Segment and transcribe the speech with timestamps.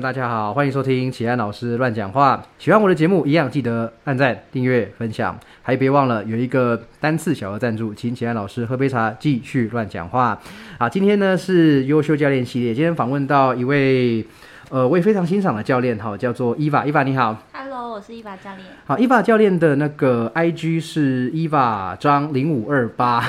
[0.00, 2.42] 大家好，欢迎收听启安老师乱讲话。
[2.58, 10.40] 喜欢我的节目，一样记得按赞、订阅、分享，还别忘了有一个单次小额赞助，请启安老师喝杯茶，继续乱讲话。
[10.78, 14.24] 好，今天呢是优秀教练系列，今天访问到一位
[14.70, 16.86] 呃我也非常欣赏的教练，哈，叫做伊娃。
[16.86, 18.66] 伊娃你好，Hello，我是伊娃教练。
[18.86, 23.22] 好，伊娃教练的那个 IG 是伊娃张零五二八，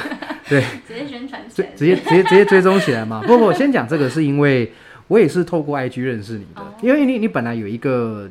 [0.48, 3.22] 对， 直接宣传，直直接直接直接追踪起来嘛。
[3.28, 4.72] 不不，先讲这个是因为。
[5.12, 8.30] 我也是透过 IG 认识你的，因为你你本来有一个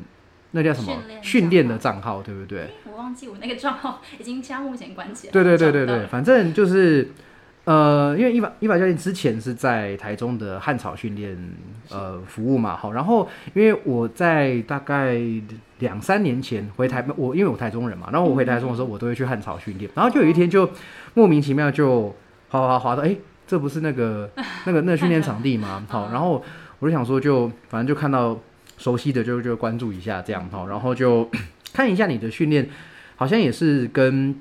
[0.49, 2.71] 那叫什么训练的账号，对不对？
[2.91, 5.31] 我忘记我那个账号 已经加目前关起来。
[5.31, 7.11] 对对对对对，反正就是
[7.65, 11.37] 呃，因为一把一把教练之前是在台中的汉草训练
[11.91, 15.21] 呃服务嘛，好，然后因为我在大概
[15.77, 20.67] 两三年前回台，我因为我台中人嘛，然后我回台中的时候，我都会去汉草训练，然后就有一天就
[21.13, 22.07] 莫名其妙就
[22.49, 24.27] 滑滑滑到，哎，这不是那个
[24.65, 25.85] 那个那个训练场地吗？
[25.87, 26.43] 好，然后。
[26.81, 28.37] 我就想说，就反正就看到
[28.79, 31.29] 熟悉的就就关注一下这样哈，然后就
[31.71, 32.67] 看一下你的训练，
[33.15, 34.35] 好像也是跟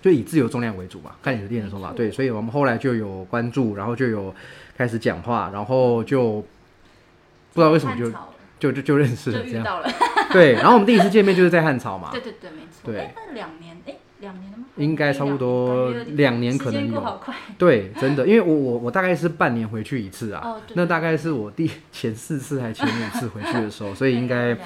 [0.00, 4.32] 就以自由重量为主嘛，看你的练的手法对，所以我们后来就有关注，然后就有
[4.78, 6.40] 开始讲话，然后就
[7.52, 8.08] 不知道为什么就
[8.60, 9.82] 就就就认识了这样，
[10.32, 13.96] 对，然后我们第一次见面就是在汉朝嘛， 对对对，没错，对，那两年哎。
[14.76, 17.20] 应该差不多两年，可能有。
[17.58, 20.40] 对，真的，因为我我我大概是半年回去一次啊。
[20.42, 24.56] 哦，那大概是我第前四次还前五次回去的时候，所以应该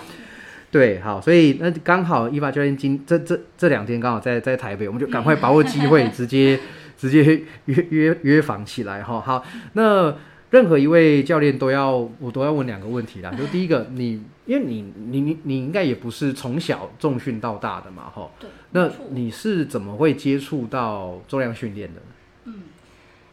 [0.70, 6.58] 对，好，所以那刚好伊娃教练今这这这两天刚好在在台北，我们就赶快把握机会， 直接
[6.97, 9.20] 直接约约约访起来哈。
[9.20, 10.14] 好，那。
[10.55, 13.33] 任何一位教练都要，我都要问两个问题啦。
[13.33, 18.30] 就第一个，你因为你你你你应该也不是从小重训到大的嘛，哈。
[18.38, 18.48] 对。
[18.70, 22.00] 那你是怎么会接触到重量训练的？
[22.44, 22.66] 嗯，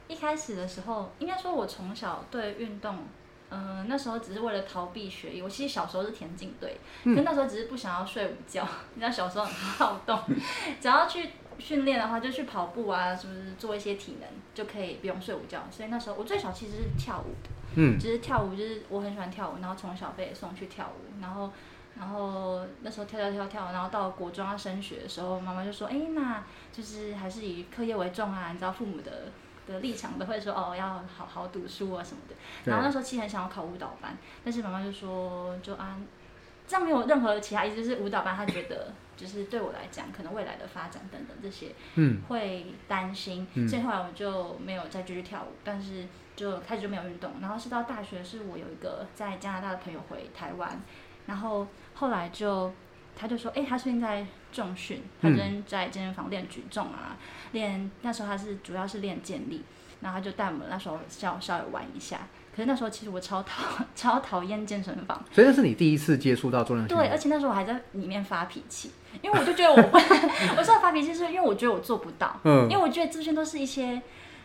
[0.08, 2.98] 一开始的时候，应该说我从小对运动，
[3.52, 5.44] 嗯，那时候只是为了逃避学业。
[5.44, 8.68] 我其实小时候是田径队，可那时候只是不想要睡午觉。
[8.96, 10.20] 你知道小时候很好动，
[10.82, 11.30] 只要去。
[11.62, 15.62] 训练的话就去跑步啊，是不是做一些体能就可以不用睡午觉？
[15.70, 21.52] 所以那时候我最小其实是跳舞的，嗯，就是跳舞，就是我很喜欢跳舞，然后从小被送去跳舞，然后，
[21.98, 29.12] 然后那时候跳跳跳跳，然后到国中要升学的时候，妈妈就说，哎，那就是还是以课业为重啊，你知道父母的
[29.68, 32.36] 的立场都会说，哦，要好好读书啊什么的。
[32.66, 35.98] 然后那时候其实很想要考舞蹈班，但是妈妈就说，就啊。
[36.68, 47.34] 这样没有任何其他意思，就是舞蹈班她觉得就是对我来讲，可能未来的发展等等这些，嗯，会担心，所以后来我就没有再继续跳舞，但是就开始就没有运动。
[47.40, 50.82] 然后是到大学，是我有一个在加拿大的朋友回台湾，
[51.28, 52.74] 然后后来就
[53.16, 57.16] 他就说，哎，他最近在重训，他最近在健身房练举重啊，
[57.52, 59.64] 练那时候他是主要是练健力，
[60.02, 62.22] 然后他就带我们那时候稍稍微玩一下。
[62.54, 67.08] 可是那时候其实我超讨超讨厌健身房，所以那是你第一次接触到重量训练。
[67.08, 68.92] 对，而且那时候我还在里面发脾气，
[69.22, 70.00] 因为我就觉得我
[70.58, 74.02] 我说发脾气是因为我觉得我做不到，嗯，因为我觉得这些都是一些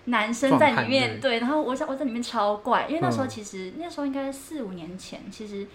[0.06, 5.66] 男生在里面对，然后我想我在里面超怪，因为那时候其实那时候应该四五年前，其实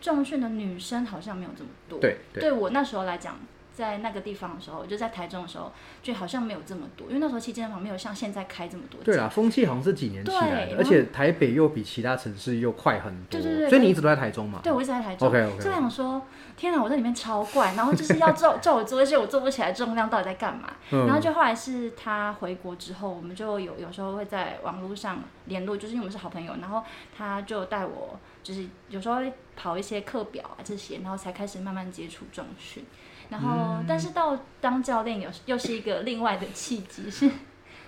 [0.00, 3.38] 重训的女生好像没有这么多，对，对我那时候来讲。
[3.76, 5.70] 在那个地方的时候，就在台中的时候，
[6.02, 8.98] 就好像没有这么多，因为那时候其实健身房没有像现在开这么多。
[9.04, 13.38] 对啊，风气好像是几年起来的，而且台北又比其他城市又快很多。
[13.38, 13.68] 对对对。
[13.68, 14.60] 所以你一直都在台中嘛？
[14.62, 15.28] 对，我一直在台中。
[15.28, 15.62] OK OK。
[15.62, 16.22] 就想说，
[16.56, 20.72] 天哪，我在里面超怪，然后就是要叫叫 我做一些我做不起来重量，到底在干嘛？
[20.90, 26.82] 然后就后来是他回国之后，我们就有有时候会在网络上联络，就是因为我们是好朋友，然后
[27.16, 32.84] 他就带我，就是有时候会跑一些课表啊这些，然后才开始慢慢接触重训。
[33.28, 37.28] 然后，但是到当教练有又是一个另外的契机，是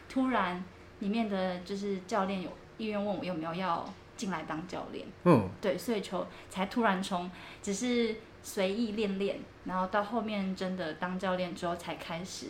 [0.09, 0.63] 突然
[0.99, 5.07] 里面的就是教练有意愿问我有没有要进来当教练。
[5.23, 7.31] 嗯，对，所以就才突然从
[7.63, 8.17] 只是
[8.49, 12.47] 随意练练，然后到后面真的当教练之后，才开始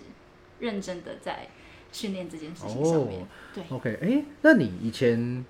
[0.60, 1.48] 认真的在
[1.90, 3.26] 训练这件事情上面。
[3.52, 5.44] 对，OK，哎，那你以前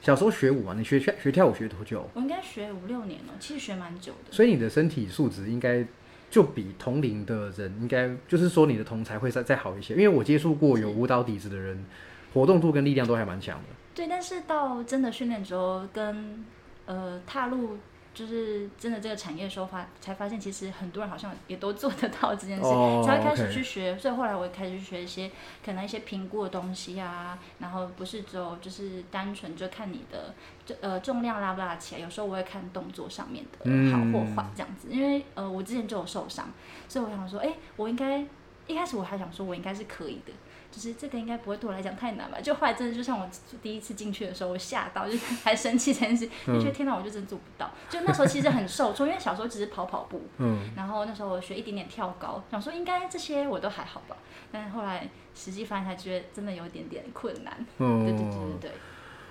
[0.00, 0.74] 小时候学舞啊？
[0.78, 2.08] 你学学学跳舞学多久？
[2.14, 4.32] 我应该学五六年了，其实学蛮久的。
[4.32, 5.84] 所以你的身体素质应该。
[6.32, 11.84] 就比同龄的人应该，就是说你的同才会再再好一些，因为我接触过有舞蹈底子的人，
[12.32, 13.64] 活动度跟力量都还蛮强的。
[13.94, 16.42] 对，但是到真的训练之后，跟
[16.86, 17.76] 呃踏入。
[18.14, 22.62] 就是真的这个产业的时候发才发现，其实很多人好像也都做得到这件事，
[23.04, 23.96] 才会开始去学。
[23.98, 25.30] 所以后来我也开始去学一些
[25.64, 30.34] 可能一些评估的东西啊，然后不是只有就是单纯就看你的
[30.80, 34.88] 呃重量拉不拉起来，有时候我会看动作上面的好或坏这样子。
[34.90, 36.50] 因为呃我之前就有受伤，
[36.88, 38.24] 所以我想说，哎，我应该
[38.66, 40.32] 一开始我还想说我应该是可以的，
[40.72, 42.40] 就是这个应该不会对我来讲太难吧？
[42.40, 43.28] 就后来真的就像我
[43.62, 47.70] 第一次进去的时候，我吓到，就 还生气这件事，就觉得天哪，我就真做不到。
[47.90, 54.16] 就那时候其实很受挫，因为小时候只是跑跑步，嗯，然后那时候我学一点点跳高，想说应该这些我都还好吧，
[54.50, 57.54] 但是后来实际发现才觉得真的有一点点困难。
[57.78, 58.70] 嗯，对对对对对。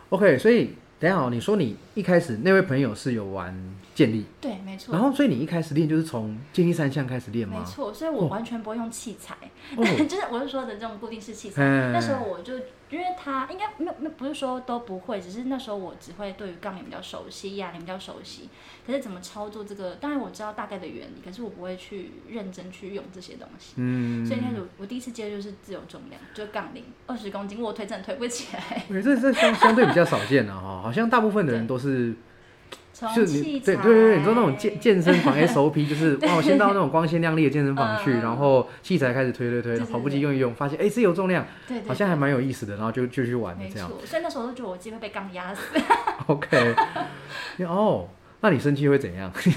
[0.09, 0.75] OK，所以。
[1.01, 3.51] 等下哦，你说你一开始那位朋友是有玩
[3.93, 4.93] 健力，对，没错。
[4.93, 7.59] 然后，所以你一开始练就是从建立三项开始练吗？
[7.59, 9.35] 没错，所以我完全不会用器材，
[9.75, 11.63] 就是我是说的这种固定式器材。
[11.91, 12.53] 那时候我就。
[12.91, 18.49] 因为他应该没有没不是说都不会，只是那时候我只会对于杠铃比较熟悉，哑铃比较熟悉。
[18.85, 23.75] 可是怎么操作这个，当然我知道大概的原理，可是我不会去认真去用这些东西。
[23.77, 24.25] 嗯。
[24.25, 28.83] 所以开始我第一次接就是自由重量，就杠铃二十公斤卧推真的推不起来。
[28.91, 32.13] 对，这这相相对比较少见了哈，好像大部分的人都是。
[32.93, 43.89] 就是你对对对，你说那种健健身房 SOP 就是哇，我先到那种光鲜亮丽的健身房去，然后器材开始推推推，跑步机用一用，发现哎是有重量，对，好像还蛮有意思的，然后就就去玩这样。
[44.05, 45.61] 所以那时候都觉得我自己会被杠压死。
[46.27, 46.75] OK，
[47.67, 48.07] 哦。
[48.43, 49.31] 那你生气会怎样？
[49.45, 49.51] 也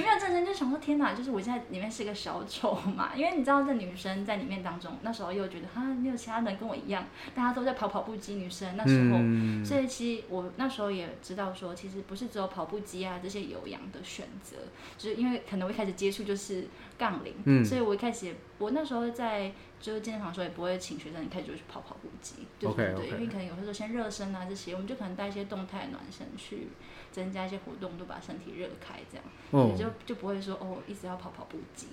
[0.00, 3.10] 没有正生，就想说天哪，就是我现在里面是个小丑嘛。
[3.14, 7.04] 因为你知道，这女生在里面当中，那时候又觉得哈，没有其他人跟我一样，
[7.34, 14.56] 大家都在跑跑步机，女生那时候，所以其实我那时候也知道说，其实不是只有跑步机啊这些有氧的选择，
[14.96, 16.66] 就是因为可能我一开始接触就是
[16.96, 26.68] 杠铃，所以我一开始也我那时候在就是健身房的时候也不会请学生一开始就去跑跑步机，对对对，因为可能有时候先热身啊这些，我们就可能带一些动态暖身去。
[27.16, 29.16] 增加一些活动，都把身体热开，这
[29.56, 31.86] 样，也就就不会说哦，一直要跑跑步机。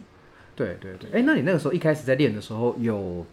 [0.54, 3.26] 对对对，哎，那你那个时候一开始在练的时候，有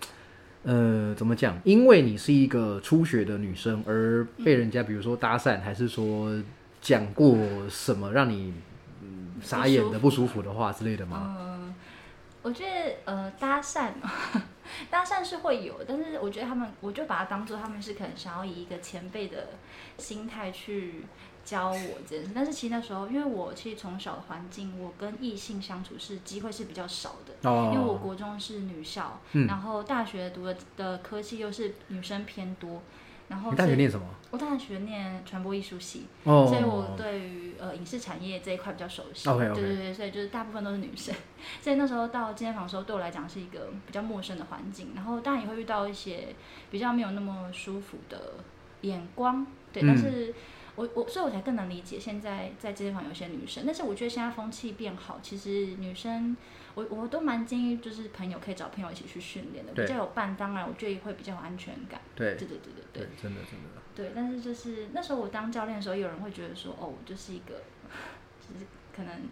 [0.62, 1.60] 呃怎么讲？
[1.64, 6.40] 因为你是一个初学的女生，而被人家比如说搭讪，还是说
[6.80, 7.36] 讲过
[7.68, 8.54] 什么让你
[9.42, 11.36] 傻眼的不舒服的话之类的吗？
[11.40, 11.74] 嗯，
[12.42, 13.90] 我觉得呃搭讪，
[14.88, 19.48] 搭讪是会有，但是我觉得他们，我就把它当做他们是可能想要以一个前辈的
[19.98, 21.04] 心态去。
[21.44, 32.82] 教我这件事，但是其实那时候，因为我其实从小的环境，我跟异性相处是机会是比较少的，因为我国中是女校，然后大学读的的科系又是女生偏多，
[33.28, 34.06] 然后你大学念什么？
[34.30, 41.12] 我大学念传播艺术系，所以我对于呃影视产业这一块比较熟悉，对对对，所以就是大部分都是女生，
[41.60, 46.28] 所以那时候到健身房的时候，对我来讲是一个比较陌生的环境，然后当然也会遇到一些
[46.70, 48.34] 比较没有那么舒服的
[48.82, 50.32] 眼光，对，但是。
[50.80, 53.64] 我我所以，我才更能理解现在在健身房有些女生。
[53.66, 56.34] 但是我觉得现在风气变好，其实女生，
[56.74, 60.34] 我我都蛮建议，就是朋友可以找朋友一起去训练的，比较有伴。
[60.36, 62.00] 当然，我觉得会比较有安全感。
[62.14, 63.80] 对对对对对对，真的真的。
[63.94, 67.60] 对，但是就是那时候我当教练的时候，有人会觉得说，哦，我就是一个，
[68.40, 68.64] 就是
[68.96, 69.28] 可能，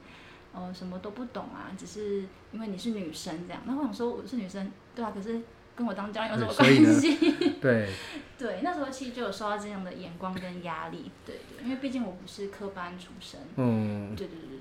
[0.53, 3.63] 哦，什么都不懂啊，只是因为你是女生这样。
[3.65, 5.41] 那我想说，我是女生，对啊，可是。
[5.79, 7.17] 跟我当教练有什么关系？
[7.63, 7.89] 对
[8.37, 14.59] 对，那时候其实就有受到这样的眼光跟压力，对对，因为毕竟我不是科班出身，嗯，对对对对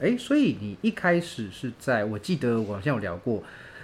[0.00, 0.14] 对。
[0.14, 3.42] 哎，所以你一开始是在我记得我好像有聊过，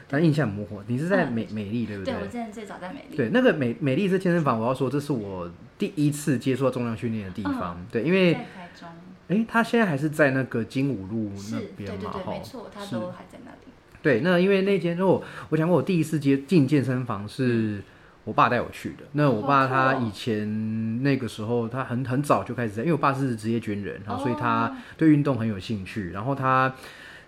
[0.08, 2.14] 但印象模糊，你是在美美丽对不对？
[2.14, 3.16] 对我之前最早在美丽。
[3.16, 8.88] 对，那个美美丽是健身房，我要说这是我第一次接触到重量训练的地方，对，因为在台中。
[9.28, 12.12] 哎，他现在还是在那个金武路那边嘛？
[12.12, 13.73] 对，没错，他都还在那里。
[14.04, 17.82] 对，那因为那间，如果我讲过，我第一次接进健身房是
[18.24, 19.04] 我爸带我去的。
[19.12, 26.72] 那我爸他以前那个时候，他很很早就开始在，因为我爸是职业军人，然后所以他对运动很有兴趣，然后他。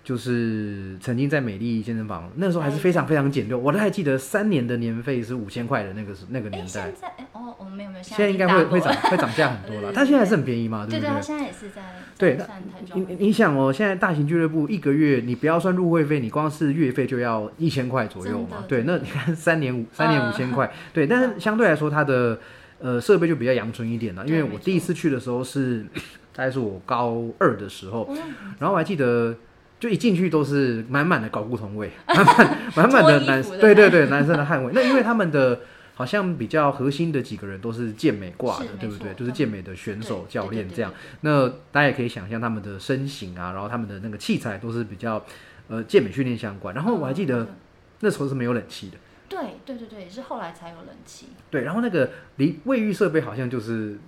[0.07, 6.69] 就是曾经在美丽健身房，那时候还是非常非常简陋，我都还记得三年的年费是五千块的那个是那个年代。
[6.69, 9.91] 现在哦哦没有没有，现在应该会会涨会涨价很多了。
[9.93, 11.11] 但现在还是很便宜嘛，对不对？
[11.11, 11.83] 对对，现在也是在
[12.17, 12.39] 对。
[12.95, 18.65] 你你想哦，现在大型俱乐部一个月你不要算入会费，你光是月费就要一千块左右嘛。
[18.69, 22.39] 对，那你看三年五三年五千块，对，但是相对来说它的
[22.79, 24.25] 呃设备就比较阳春一点了。
[24.25, 25.85] 因为我第一次去的时候是
[26.33, 28.09] 大概是我高二的时候，
[28.61, 29.35] 然后我还记得。
[29.79, 34.73] 就一进去都是满满的睾固酮味，满满满满的男，对对对，男生的汗味。
[34.75, 35.61] 那因为他们的
[35.95, 39.13] 好像比较核心的几个人都是健美挂的，对不对？
[39.15, 40.93] 就是健美的选手教练这样。
[41.21, 45.23] 那大家也可以想象他们的身形啊，然后他们的那个器材都是比较
[45.69, 46.75] 呃健美训练相关。
[46.75, 47.47] 然后我还记得
[48.01, 48.97] 那时候是没有冷气的，
[49.29, 51.27] 对对对对，是后来才有冷气。
[51.51, 53.99] 对，然后那个离卫浴设备好像就是。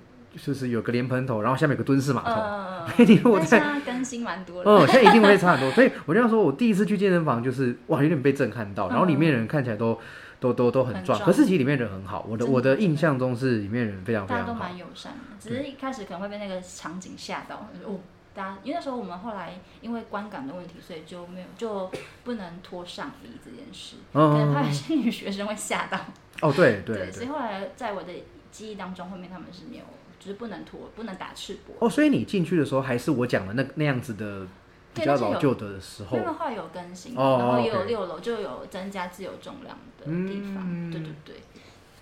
[0.43, 3.05] 就是有个连喷头，然后下面有个蹲式马桶。
[3.05, 4.71] 一定我在更新蛮多的。
[4.71, 5.71] 哦，现在一定会差很多。
[5.73, 8.89] 所以我这样说，我第一次去健身房就是哇，有点被震撼到。
[8.89, 9.99] 然后里面人看起来都
[10.41, 12.25] 都都都很壮，可是其实里面人很好。
[12.29, 14.53] 我的我的印象中是里面人非常非常好。
[14.53, 17.69] 大家都蛮友善的，只是一开始可能会被那个场景吓到。
[17.85, 18.01] 哦。
[18.35, 21.91] 大家因为那时候我们后来因为观感的问题，所以就没有就
[22.23, 25.99] 不能脱上衣这件事，可能怕有些女学生会吓到。
[26.41, 28.13] 哦，对对对，所以后来在我的
[28.53, 29.85] 记忆当中，后面他们是没有，
[30.19, 31.73] 就是不能脱，不能打赤膊。
[31.79, 34.47] 哦，所以你进去的时候还是我讲的那那样子的
[34.95, 36.17] 比较老旧的时候。
[36.17, 40.91] 因为话有更新，然后也有六楼就有增加自由重量的地方。
[40.91, 41.37] 对对对。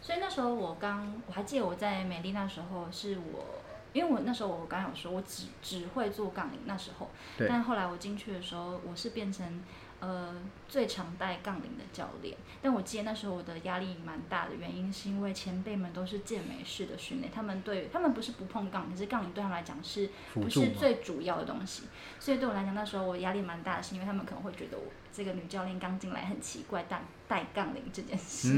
[0.01, 3.45] 所以那时候我刚，我还记得我在美丽那时候是我，
[3.93, 7.11] 因为我那时候我刚有说我只只会做杠铃那时候，
[7.49, 9.61] 但后来我进去的时候，我是变成。
[9.99, 10.35] 呃，
[10.69, 21.85] 最常带杠铃的教练，但我记得那时候我的压力蛮大的，原因是因为前辈们都是健美式的训练，他们对他们不是不碰杠，可是杠铃对他们来讲是不是最主要的东西，
[22.21, 24.85] 所以对我来讲那时候我压力蛮大的，是因为他们可能会觉得我
[25.17, 28.53] 这个女教练刚进来很奇怪，但带杠铃这件事，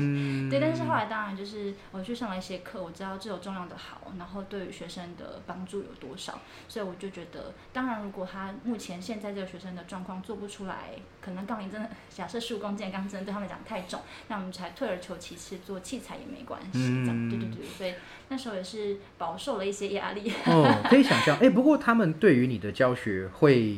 [0.50, 10.91] 对，但是后来当然就是我去上了一些课，我知道这有重量的好，然后对于学生的帮助有多少，所以我就觉得，当然如果他目前现在这个学生的状况做不出来。
[11.21, 17.93] 可能杠铃真的，假设十五公斤的杠真的对他们讲太重，那我们才退而求其次做器材也没关系，这样对对对，所以
[18.29, 20.33] 那时候也是饱受了一些压力。
[20.47, 23.77] 哦，可以想象，哎，不过他们对于你的教学会，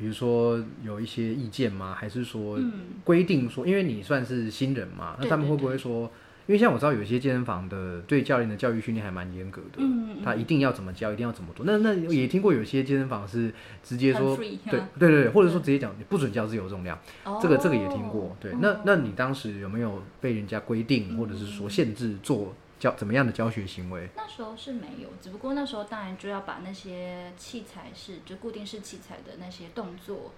[0.00, 1.94] 比如说有一些意见吗？
[1.94, 2.58] 还是说
[3.04, 6.10] 规定说，因为你算是新人嘛，那他们会不会说？
[6.46, 11.64] 因为像我知道有些健身房的对教练的教育训练还蛮严格的，嗯他一定要怎么教，一定要怎么做。
[11.64, 13.52] 那那也听过有些健身房是
[13.84, 16.98] 直接说，对对对或者说直接讲你不准教自由重量，
[17.40, 18.36] 这个这个也听过。
[18.40, 24.08] 对，那那你当时有没有被人家规定或者是说限制做教怎么样的教学行为？
[24.16, 30.32] 那时候是没有，只不过那时候当然就要把那些器材是就固定式器材的那些动作。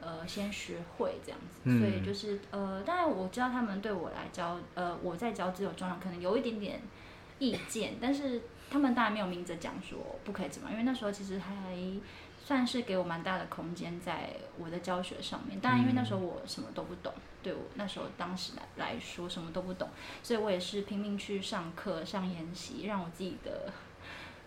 [0.00, 6.80] 呃，先学会这样子，所以就是呃，当然我知道他们对我来教，呃，我在教自由重量可能有一点点
[7.40, 11.76] 意见，但是他们当然没有明着讲说不可以怎么，因为那时候其实还
[12.48, 15.60] 算是给我蛮大的空间在我的教学上面。
[15.60, 17.12] 当然，因为那时候我什么都不懂，
[17.42, 19.90] 对我那时候当时来来说什么都不懂，
[20.22, 23.70] 所以我也是拼命去上课、上研习，让我自己的。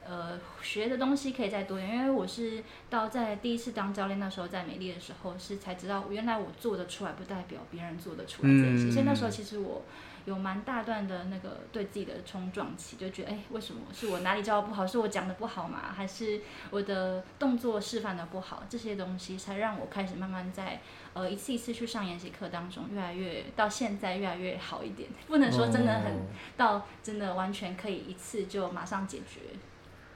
[0.03, 8.91] 呃，学的东西可以再多一点，因为我是到在第一次当教练那时候，在美丽的时候是才知道，原来我做得出来，不代表别人做得出来这件事。
[8.91, 9.84] 所以那时候其实我
[10.25, 14.86] 有蛮大段的那个对自己的冲撞期，就觉得，哎，为什么是我哪里教的不好？
[14.86, 15.94] 是我讲的不好吗？
[15.96, 18.63] 还是我的动作示范的不好？
[18.70, 20.82] 这些东西才让我开始慢慢在
[21.13, 25.10] 呃一次一次去上研习课当中，越来越到现在越来越好一点。
[25.28, 29.42] 不能说真的很到真的完全可以一次就马上解决。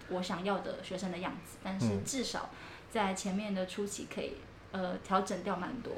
[0.09, 2.51] 我想要的学生的样子，但是至少
[2.91, 4.35] 在前面的初期可以
[4.71, 5.91] 呃调整掉蛮多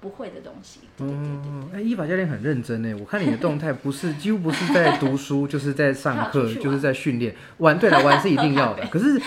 [0.00, 0.80] 不会的东西。
[0.98, 2.94] 嗯，哎，依法教练很认真呢。
[2.98, 7.34] 我看你的动态不是几乎不是在读书，就是在上课，就是在训练。
[7.58, 8.86] 玩对了，玩是一定要的。
[8.88, 9.20] 可是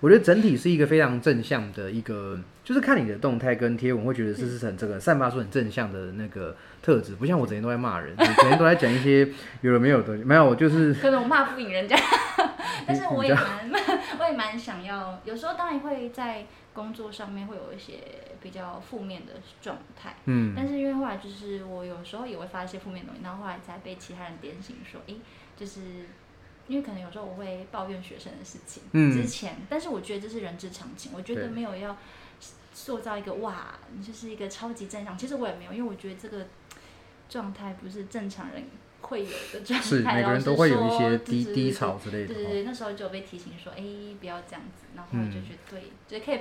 [0.00, 9.28] 我觉得整体是一个非常正向的一个，就是看你的动态跟贴文，会觉得这是很这个散发出很正向的那个特质，不像我整天都在骂人，整天都在讲一些
[9.62, 10.16] 有了没有的。
[10.18, 11.96] 没有，我就是可能我骂不赢人家。
[12.86, 13.70] 但是我也蛮，
[14.18, 15.20] 我也蛮想要。
[15.24, 17.94] 有时候当然会在工作上面会有一些
[18.42, 20.54] 比较负面的状态，嗯。
[20.56, 25.14] 但是因为后来就是我有时候也会发一些负面东西，然后后来才被其他人点醒说，哎，
[25.56, 25.80] 就是
[26.66, 29.12] 因为可能有时候我会抱怨学生的事情，嗯。
[29.12, 31.96] 之前，但是我觉得这是人之常情，我觉得没有要
[32.72, 35.16] 塑造一个哇，你就是一个超级正常。
[35.16, 36.46] 其实我也没有，因为我觉得这个
[37.28, 38.64] 状态不是正常人。
[39.00, 42.34] 会有的状态，是每个人都会有一些低低潮之类的。
[42.34, 43.82] 对对对，那时候就被提醒说，哎，
[44.20, 44.86] 不要这样子。
[44.94, 46.40] 然后我就觉得，对，就可以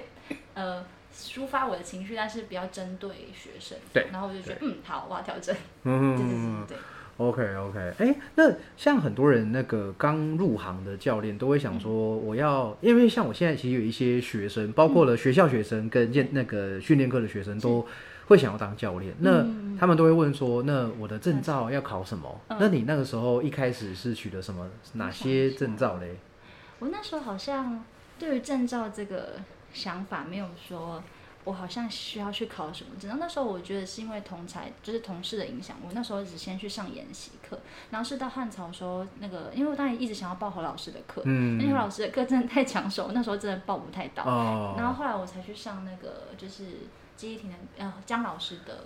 [0.54, 0.86] 呃
[1.16, 3.78] 抒发我的情绪，但是不要针对学生。
[3.94, 4.08] 对。
[4.12, 5.56] 然后我就觉得，嗯，好，我要调整。
[5.84, 6.78] 嗯 对。
[7.18, 17.86] OK OK，哎，那像很多人那个刚入行的教练都会想说，我要，因为像我现在其实有一些学生，包括了学校学生跟健那个训练课的学生都。
[18.30, 19.44] 会想要当教练，那
[19.78, 26.16] 他们都会问说：“那我的证照要考什么？”那你那个时候一开始是取得什么哪些证照嘞？
[26.78, 27.84] 我那时候好像
[28.20, 29.32] 对于证照这个
[29.74, 31.02] 想法没有说，
[31.44, 33.18] 我好像需要去考什么证。
[33.20, 37.60] 那时候我觉得是因为同才就是同事的影响，我那时候只先去上研习课，
[37.90, 44.24] 然后是到汉朝说那个，因为我当然一直想要报何老师的课，嗯，因为何老师的课真的太抢手，那时候真的报不太到。
[44.24, 46.66] 哦，然后后来我才去上那个就是。
[47.20, 48.86] 记忆体能，呃，姜老师的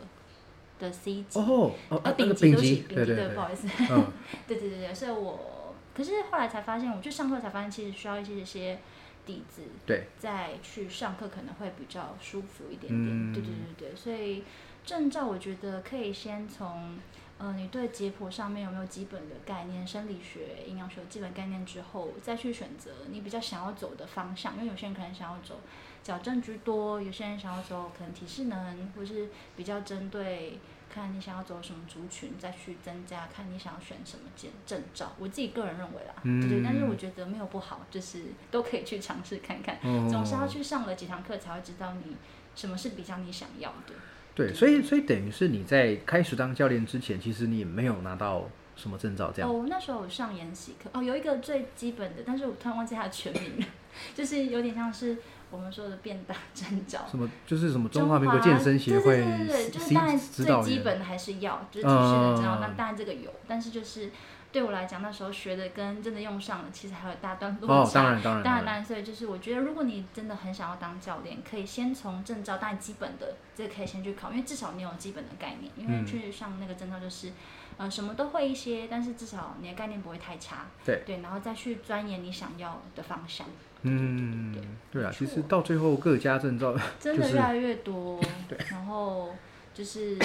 [0.80, 3.68] 的 C 级，哦，呃，顶级都是顶级的，不好意思，
[4.48, 8.80] 对对对对，所以我，可是后来才发现，我去上课才发现，其实需要一些些
[9.24, 14.44] 底子，对，再去上课可能会比较舒服一点点，对对对对，所以
[14.84, 16.98] 证照我觉得可以先从。
[17.40, 24.54] 呃，你对解剖上面有没有基本的概念，生理学、营养学基本概念之后，再去选择你比较想要走的方向。
[24.54, 25.60] 因为有些人可能想要走
[26.04, 30.60] 矫正居多，有些人想要走可能体适能，或是比较针对。
[30.94, 33.28] 看你想要走什么族群，再去增加。
[33.36, 36.62] 看你想要选什么证证照，我自己个人认为啦，对对。
[36.64, 39.80] 但是我觉得没有不好，就是都可以去尝试看看。
[40.08, 42.16] 总是要去上了几堂课，才会知道你
[42.56, 43.96] 什么是比较你想要的。
[44.36, 49.50] 对，所以所以等于是你在开始当教练之前，其实你也没有拿到什么证照，这样。
[49.52, 53.66] 哦，那时候有上研习课，哦，有一个最基本的，但是我突然忘记它的全名了，
[54.14, 55.18] 就是有点像是。
[55.54, 64.10] 我们说的变大证照，什么就是什么中华民国健身协会，对对对对，就是当然最基本的还是要，就是体训的证照，那当然这个有，但是就是
[64.52, 77.32] 对我来讲，那时候学的跟真的用上了，其实还有大段路哦，当然当然当然当然，所以就是我觉得，如果你真的很想要当教练，可以先从证照，当然基本的这个可以先去考，因为至少你有基本的概念，因为去上那个证照就是
[77.78, 83.46] 呃什么都会一些，但是至少你的概念不会太差，对对，然后再去钻研你想要的方向。
[83.84, 84.54] 嗯，
[84.92, 89.36] 对啊，其实到最后各家证照 真的越来越多， 对然后
[89.74, 90.18] 就是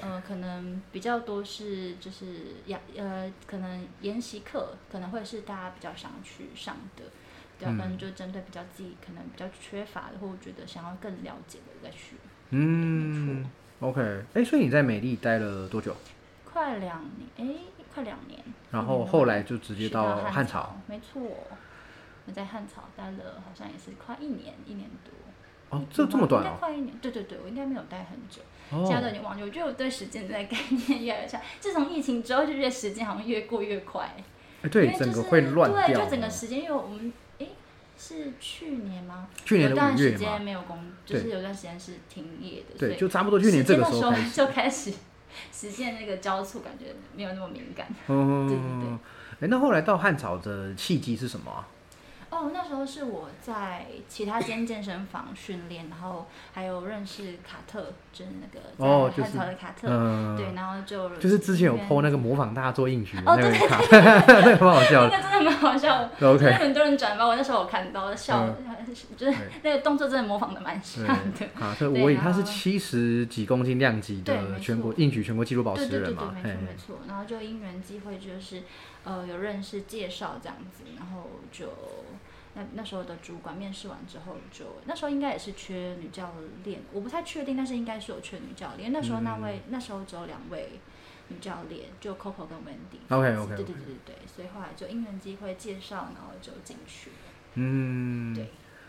[0.00, 2.26] 呃，可能比较多是就是
[2.66, 7.04] 研呃，可能研习课可能会是大家比较想去上的，
[7.58, 12.16] 对啊，可能就针对比较自己可能比较缺乏的，或者觉得想要更了解的再去。
[12.50, 13.44] 嗯
[13.80, 14.00] ，OK，
[14.34, 15.96] 哎，所以你在美丽待了多久？
[16.44, 17.02] 快两
[17.36, 17.60] 年，哎，
[17.94, 18.38] 快两年。
[18.70, 21.22] 然后后来就直接到汉朝，没错。
[22.32, 25.12] 在汉草待了好像也是快一年，一年多。
[25.70, 26.96] 哦，这这么短应该快一年。
[27.00, 28.42] 对对对，我应该没有待很久。
[28.86, 29.42] 现在都已经忘记。
[29.42, 31.40] 我觉得我对时间的概念越来越差。
[31.58, 34.14] 自从疫情之后，就觉得时间好像越过越快。
[34.62, 35.86] 哎，对，整个会乱掉。
[35.86, 37.46] 对，就整个时间，因为我们哎
[37.96, 39.28] 是去年吗？
[39.44, 42.78] 去年有段时间没有工，就是有段时间是停业的。
[42.78, 44.92] 对，就差不多去年这个时候就开始
[45.52, 46.86] 实现那个交错，感觉
[47.16, 47.86] 没有那么敏感。
[48.08, 48.98] 嗯，对对对。
[49.40, 51.66] 哎，那后来到汉朝的契机是什么啊？
[52.30, 59.88] 哦，那时候是我在其他间健身房训练，然后还有认识卡特，就是那个在汉朝的卡特，
[60.36, 68.48] 对，然后就就是之前有 PO 那个模仿大家做硬举那个卡， 那个蛮好笑的，那个真的蛮好笑的， OK，很多人转发，我那时候我看到笑，
[69.18, 71.46] 就是那个动作真的模仿的蛮像的。
[71.58, 78.62] 卡特，我以他是七十几公斤量级的全国硬举全国纪录保持人嘛，没错没错，然后就因缘机会就是
[79.02, 81.66] 呃有认识介绍这样子，然后就。
[82.54, 86.32] 那那时候的主管面试完之后，就那时候应该也是缺女教
[86.64, 88.92] 练，我不太确定，但是应该是有缺女教练。
[88.92, 90.70] 那时候那位那时候只有两位
[91.28, 92.98] 女教练，就 Coco 跟 Wendy。
[93.08, 93.54] OK OK。
[93.54, 97.16] 对对对对对，所以后来就因缘机会介绍，然后就进去了。
[97.54, 98.48] 嗯，对。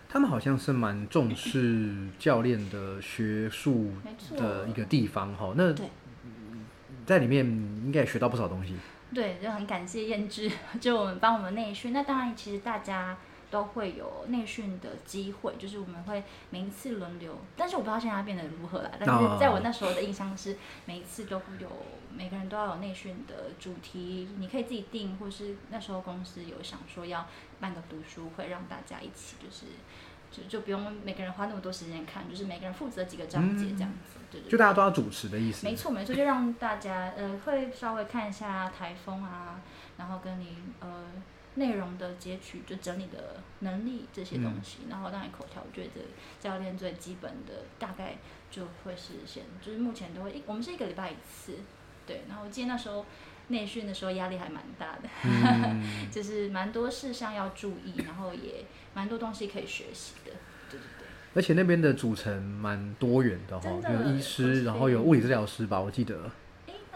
[0.09, 3.91] 他们好像是蛮重视教练的学术
[4.35, 5.53] 的一个地方哈。
[5.55, 5.71] 那
[7.05, 8.75] 在里面应该也学到不少东西。
[9.13, 11.93] 对，就很感谢燕之， 就我们帮我们内训。
[11.93, 13.15] 那当然，其实大家。
[13.51, 18.91] 都会有内训的机会，就是我们会每一次轮流，但是我不知道现在变得如何了。
[18.97, 21.69] 但是在我那时候的印象是，每一次都会有
[22.15, 27.27] 每个人都要有内训的主题，你可以自己定，或是那时候公司有想说要
[27.59, 29.65] 办个读书会，让大家一起，就是
[30.31, 34.49] 就就不用每个人花那么多时间看，就是每个人负责几个章节这样子，对对。
[34.49, 35.67] 就大家都要主持的意思。
[35.67, 39.59] 没错没错，就让大家呃会稍微看一下台风啊，
[39.97, 40.87] 然后跟你呃。
[41.55, 46.01] 内容的截取，就整理的能力这些东西，然后当然口条，我觉得
[46.39, 48.15] 教练最基本的大概
[48.49, 51.57] 就会是先，就是目前都会一，我们是一个礼拜一次，
[52.07, 53.05] 对，然后我记得那时候
[53.49, 55.09] 内训的时候压力还蛮大的，
[56.09, 60.31] 就是蛮多事项要注意，然后也蛮多东西可以学习的，
[60.69, 61.07] 对对对。
[61.33, 66.31] 而且那边的组成蛮多元的哈，有医师，然后有物理治疗师吧，我记得。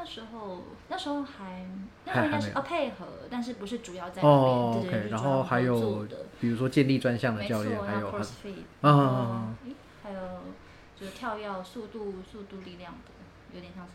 [0.05, 1.65] 那时候，那时候还，
[2.05, 5.09] 那时候应该是要配合，但是不是主要在那边，对对对。
[5.09, 6.07] 然后还有，
[6.39, 8.13] 比如说建立专项的教练，还有，
[8.83, 9.55] 嗯，
[10.03, 10.21] 还有
[10.95, 13.11] 就是跳跃速度、速度力量的，
[13.55, 13.93] 有点像是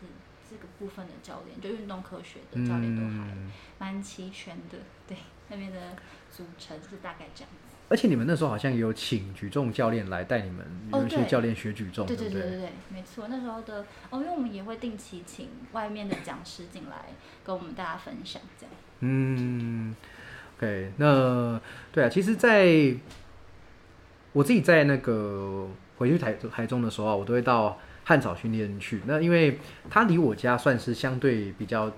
[0.49, 3.33] 这个部分的教练，就运动科学的教练都还
[3.79, 4.79] 蛮齐全的。
[5.07, 5.79] 对，那边的
[6.29, 7.49] 组成是大概这样。
[7.91, 13.27] 而且你们那时候好像也有请举重教练来带你们，有一些教练学举重，对对对对对，没错。
[13.27, 17.07] 那时候的哦，因为我们也会定期请外面的讲师进来
[17.43, 18.73] 跟我们大家分享，这样。
[19.01, 19.93] 嗯
[20.57, 21.59] ，OK，那
[21.91, 22.95] 对啊，其实，在
[24.31, 29.01] 我自己在那个回去台台中的时候，我都会到汉草训练去。
[29.05, 31.91] 那因为它离我家算是相对比较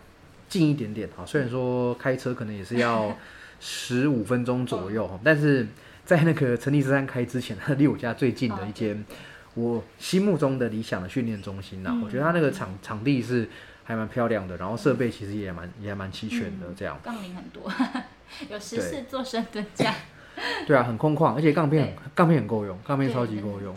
[0.50, 3.16] 近一点点啊，虽然说开车可能也是要。
[3.66, 5.66] 十五分钟左右，但是
[6.04, 9.06] 在那个成吉思汗开之前， 离我家最近的一间
[9.54, 13.48] 我心目中的理想的训练中心呐，我觉得它那个场场地是
[13.86, 17.00] 还蛮漂亮的，然后设备其实也蛮也还蛮齐全的嗯这样。
[17.02, 17.72] 杠铃很多，
[18.52, 19.96] 有十四做深蹲架，
[20.68, 21.96] 对啊，很空旷，而且杠片对。
[22.14, 23.74] 杠片很够用，杠片超级够用。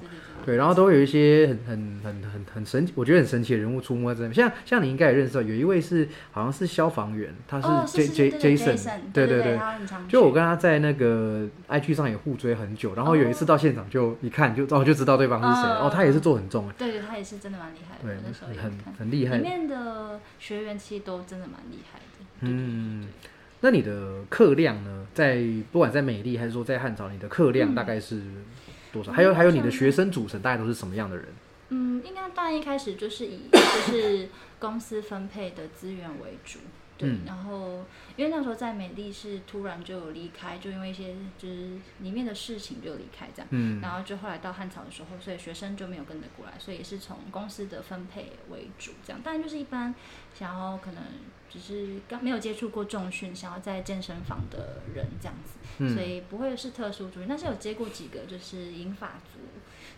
[0.47, 4.33] 对对，然后都会有一些很很很很很神奇，我觉得很神奇的人物出没在这边。
[4.33, 9.59] 像像你应该也认识到，有一位是好像是消防员，他哦，是 J 是 J 是对 Jason，对对对。
[10.09, 19.43] 就我跟他在那个 IG 上也互追很久，然后有一次到现场就一看就哦就知道对方是谁，嗯哦他也是做很重，对对，他也是真的蛮厉害的，对我那时候，很看，很厉害里。
[19.43, 23.09] 面的学员其实都真的蛮厉害的，对嗯
[23.63, 25.07] 那你的客量呢？
[25.15, 28.21] 在不管在美丽还是说在汉朝，你的客量大概是
[28.97, 29.13] 多少？
[29.13, 31.27] 嗯还有还有你的学生组成大概都是什么样的人？
[31.69, 33.59] 嗯，应该当然一开始就是以就
[33.93, 34.29] 是
[34.59, 36.61] 公司分配的资源为主，
[36.97, 37.85] 对，嗯然后
[38.17, 49.93] 因为那时候在美丽是突然就有离开，就因为一些就是里面的事情就离开这样，嗯然后就后来到汉朝的时候，所以学生就没有跟着过来，所以也是从公司的分配为主这样，当然就是一般
[50.35, 51.03] 想要可能
[51.49, 59.39] 只是刚没有接触过重训，想要在健身房的人这样子，所嗯以不会是特殊族群，但是有接过几个就是银发族，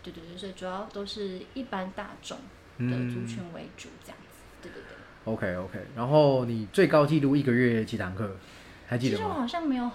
[0.03, 2.37] 对对对，所以主要都是一般大众
[2.77, 4.95] 的族群为主这样子，对对对。
[5.25, 8.35] OK OK，然后你最高纪录一个月几堂课？
[8.87, 9.33] 还记得其实我？
[9.33, 9.91] 好像没有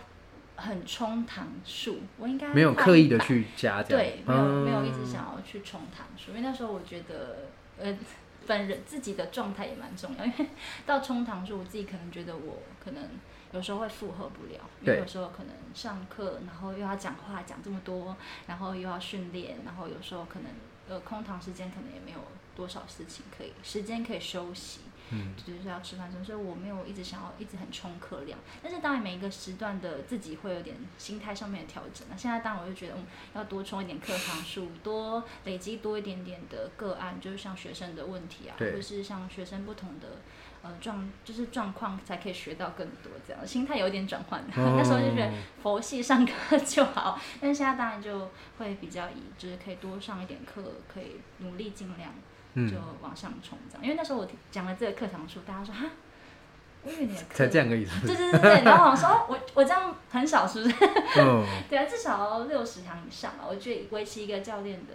[0.54, 7.96] 很冲堂数，我应该没有刻意的去加对，没有、没有一直嗯想要去冲堂数，因为那时候我觉得，呃，
[8.46, 10.46] 本人自己的状态也蛮重要，因为
[10.86, 13.08] 到冲堂时，我自己可能觉得我可能
[13.52, 20.50] 有时候会负荷不了，因为有时候可能上课，然后又要讲话讲这么多，然后又要训练，然后有时候可能
[20.88, 22.18] 呃空堂时间可能也没有
[22.56, 24.80] 多少事情可以时间可以休息。
[25.10, 25.34] 嗯。
[25.36, 38.72] 就是要吃饭什么，所以我没有一直想要一直很冲课量，但是当然每一个时段的自己会有点心态上面的调整那现在当然我就觉得，嗯，要多冲一点课堂数，多累积多一点点的个案，就是像学生的问题啊，对。
[38.74, 40.08] 或是像学生不同的
[40.62, 44.42] 呃状，就是状况才可以学到更多这样，心态有点转换。
[44.56, 50.62] 那时候就觉得哦佛系上课就好， 但是现在当然就会比较以就是可以多上一点课，
[50.92, 52.22] 可以努力尽量嗯
[52.54, 53.82] 就，往上冲这样。
[53.84, 55.86] 因为那时候我讲了这个课堂数，大家说哈，
[56.84, 58.16] 我以为你的课才这样而已，是不对？
[58.16, 60.76] 对对对，然后我想说，哦我我这样很少是不是？
[61.18, 63.46] 嗯， 对啊，至少要六十堂以上啊。
[63.48, 64.92] 我觉得维持一个教练的，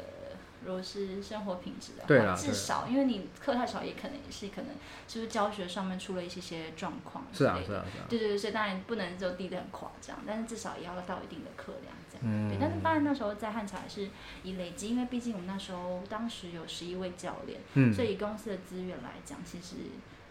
[0.65, 4.67] 如果是生活品质的话，至少因为你课太少，也可能也是可能
[5.08, 7.56] 就是教学上面出了一些些状况之类的。
[7.56, 11.93] 是啊是啊是啊，对对对，所以当然不能就低得很夸张，但是至少也要到一定的课量。
[12.21, 14.10] 嗯对，但是当然那时候在汉朝也是
[14.43, 19.75] 以累积，因为毕竟我们那时候当时有十一位教练，嗯所以以公司的资源来讲，其实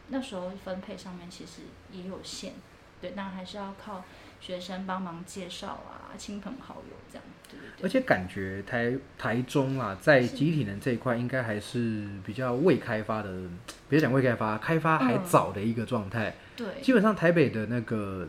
[0.08, 2.52] 那时候分配上面其实也有限。
[3.00, 4.04] 对，当然还是要靠
[4.40, 7.24] 学生帮忙介绍啊，亲朋好友这样。
[7.48, 7.84] 对对对。
[7.84, 13.48] 而且感觉台台中啊，在集体能这一块，应该还是比较未开发的，
[13.88, 16.34] 别讲未开发，开发还嗯早的一个状态。
[16.56, 18.28] 对，基本上台北的那个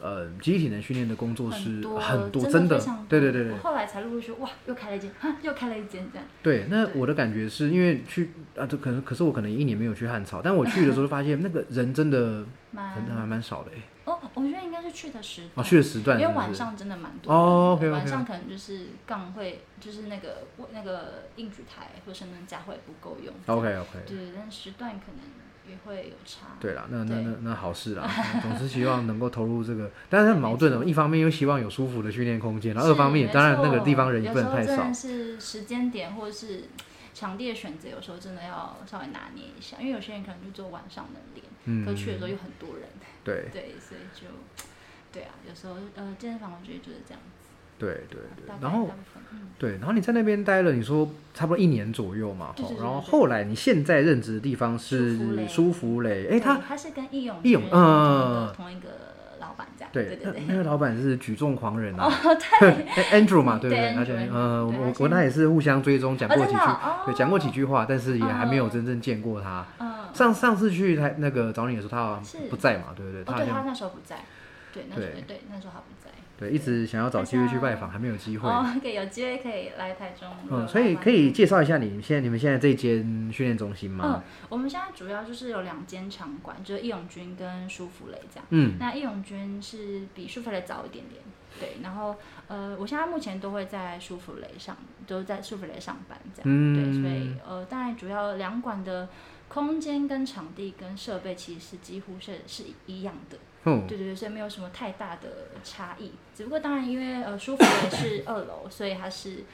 [0.00, 6.26] 呃集体能训练的工作是很多真真的对对对对我后来才陆陆续续哇，又开了一间，哈， 又开了一间这样。
[6.42, 6.66] 对。
[6.70, 13.78] 那我的感觉是因为去啊，这可能可是我可能一年没有去汉朝，但我去的时候发现 那个人真的蛮很还蛮少的哎。
[14.06, 23.32] 哦，我觉得应该是去的时哦，去的时段因为晚上真的蛮多哦晚上可能就是杠会，就是那个那个硬举台或深蹲架会不够用。
[23.46, 23.98] OK OK。
[24.06, 25.20] 对，但时段可能
[25.70, 26.46] 也会有差。
[26.60, 28.10] 对啦，那那那那好事啦，
[28.42, 34.94] 总是希望能够投入这个，但是很矛盾的，一方面又希望有舒服的训练空间，然后二方面当然那个地方人也不能太少有时候。
[34.94, 36.64] 是时间点或者是
[37.14, 42.88] 场地的选择，有时候真的要稍微拿捏一下，因为有些人可能就做晚上能练，嗯可去的时候有很多人，
[43.24, 44.26] 对对，所以就
[45.12, 47.39] 对啊，有时候呃健身房我觉得就是这样子。
[47.80, 48.88] 对对对然后。
[49.58, 58.88] 对，然后你在那边待了，你说差不多一年左右嘛，吼对对对对然后后来你现在任职的地方是舒芙蕾哎，他他是跟义勇义勇嗯同一个
[59.38, 60.42] 老板这样，对对对对。
[60.48, 63.94] 那个老板是举重狂人啊，哦，对， 哎 Andrew 嘛，对不对对？
[63.94, 66.58] 他现 Andrew，呃，我我跟他也是互相追踪，讲哦过几句
[67.04, 69.66] 对，讲过几句话，但是也还没有嗯真正见过他。
[69.78, 73.20] 嗯，上上次去他那个找你的时候，他好像不在嘛，对不对？
[73.24, 74.24] 哦，对他那时候不在，
[74.72, 76.09] 对，那时候对对那时候他不在。
[76.40, 78.48] 对一直想要找机会去拜访，还没有机会。
[78.48, 80.26] 哦，可以有机会可以来台中。
[80.50, 88.46] 嗯，所以可以介绍一下你现在你们现在这间训练中心吗嗯？，我们现在主要就是有两间场馆，就是义勇军跟舒芙蕾这样。
[88.48, 91.22] 嗯那义勇军是比舒芙蕾早一点点，
[91.60, 91.82] 对。
[91.82, 92.16] 然后
[92.48, 94.74] 呃，我现在目前都会在舒芙蕾上，
[95.06, 96.44] 都在舒芙蕾上班这样。
[96.44, 99.08] 嗯对，所以呃，当然主要两馆的
[99.48, 103.36] 空间跟场地跟设备其实是几乎是是一样的。
[103.64, 106.12] 哦，对对对，所以没有什么太大的差异。
[106.34, 109.44] 只不过当然，因为呃，舒服也是二楼，所以它是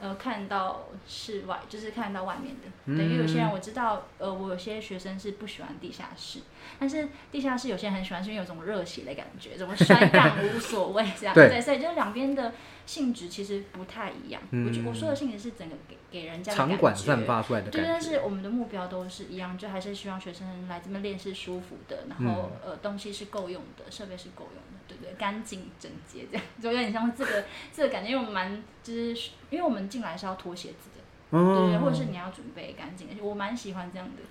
[0.00, 2.96] 呃看到室外，就是看到外面的。
[2.96, 6.40] 对，因为有些人我知道，呃，我有些学生是不喜欢地下室，
[6.78, 11.34] 但是地下室有些人很喜欢，是因为有种热血的感觉，怎么摔 杠无所谓这样。
[11.34, 12.54] 对，所以就两边的
[12.86, 14.40] 性质其实不太一样。
[14.50, 24.80] 我觉我说的性质是整个给给人家场馆散发出来的对，但是我们的目标都是一样，就还是希望学生来这边练是舒服的，然后呃东西是够用的，设备是够用的。
[24.90, 34.22] 对不对，干净整洁这样，就有点像这个这个感觉，因为我们蛮就是，因为我们进来是要脱鞋子的，对对，或者是你要准备干净，而且我蛮喜欢这样的，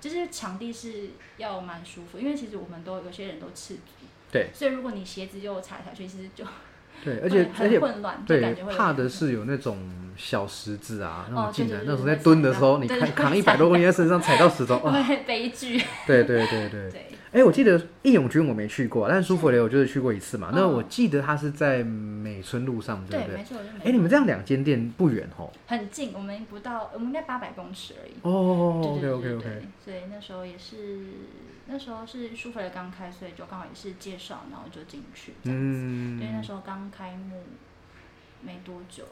[0.00, 6.44] 就是场地是要蛮舒服，因为其实我们都有些人都赤足，对，所以如果你鞋子又踩下去，其实就
[7.04, 9.78] 对，而且而且混乱，对，怕的是有那种
[10.16, 16.90] 小石子啊，那种进来，那时候在蹲的时候，你看扛一百多公斤在身上踩到石头，对，悲剧，对对对对。
[17.30, 20.50] 哎，我记得义勇军我没去过，但是舒芙蕾我就是去过一次嘛。
[20.54, 23.36] 那我记得它是在美村路上，对不对？
[23.36, 23.58] 没错。
[23.84, 25.50] 哎，你们这样两间店不远哦？
[25.66, 28.12] 很近，我们不到，我们应该八百公尺而已。
[28.22, 29.62] 哦，OK OK OK。
[29.84, 31.04] 所以那时候也是，
[31.66, 35.78] 那时候是舒芙蕾刚开，所以就刚好也是介绍，然后就进去这样子。
[35.78, 37.42] 因为那时候刚开幕
[38.42, 39.04] 没多久，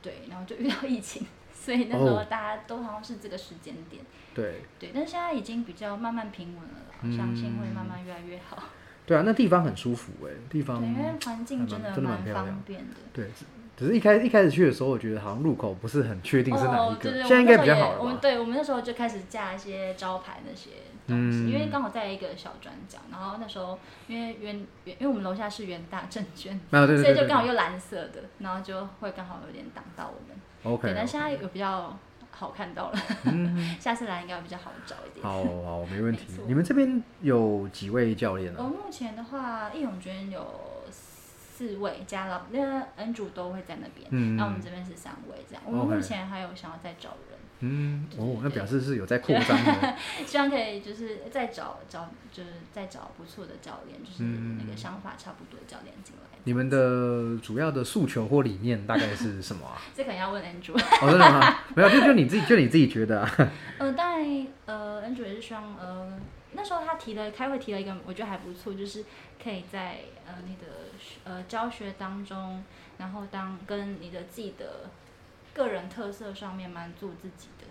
[0.00, 1.26] 对，然后就遇到疫情。
[1.60, 4.02] 所以那时候大家都好像是这个时间点，
[4.34, 8.62] 对对，但是现在已经比较慢慢平稳了，相信会慢慢越来越好。
[9.04, 12.96] 对啊，那地方很舒服哎，地方对因为环境真的蛮方便的。
[13.12, 13.28] 对，
[13.76, 17.98] 只是一开一开始去的时候，我觉得好像入口不是很确定是哪一个，现在应该比较好了。
[18.00, 20.70] 我们对我们那时候就开始架一些招牌那些
[21.08, 30.36] 东西，因为刚好在一个小转角，然后那时候因为元元，因为我们楼下是元大证券，所以就刚好又蓝色的，然后就会刚好有点挡到我们。
[30.62, 31.98] OK，但现在有比较
[32.30, 32.98] 好看到了，
[33.80, 35.22] 下次来应该比较好找一点。
[35.24, 36.26] 好好，没问题。
[36.46, 38.60] 你们这边有几位教练呢？
[38.62, 40.46] 我目前的话，易勇军有
[40.90, 44.06] 四位，加了那恩主都会在那边。
[44.10, 45.62] 嗯，那我们这边是三位，这样。
[45.66, 47.39] 我们目前还有想要再找人。
[47.60, 49.96] 嗯，哦，那表示是有在扩张的。
[50.26, 56.22] 希望可以就是再找找，就是再找不错的教练，就是那个想法差不多的教练进来。
[56.44, 59.76] 你们的主要的诉求或理念大概是什么啊？
[59.94, 60.72] 这可能要问 Andrew。
[60.74, 61.58] 哦，真的吗？
[61.76, 63.52] 没有，就就你自己，就你自己觉得啊。
[63.78, 66.18] 呃，当然，呃，Andrew 也是希望，呃，
[66.52, 69.04] 那时候他提了开会提了一个，我觉得还不错，就是
[69.42, 70.66] 可以在呃你的
[71.24, 72.64] 呃教学当中，
[72.96, 74.88] 然后当跟你的自己的
[75.54, 77.66] 个人特色上面蛮做自己的，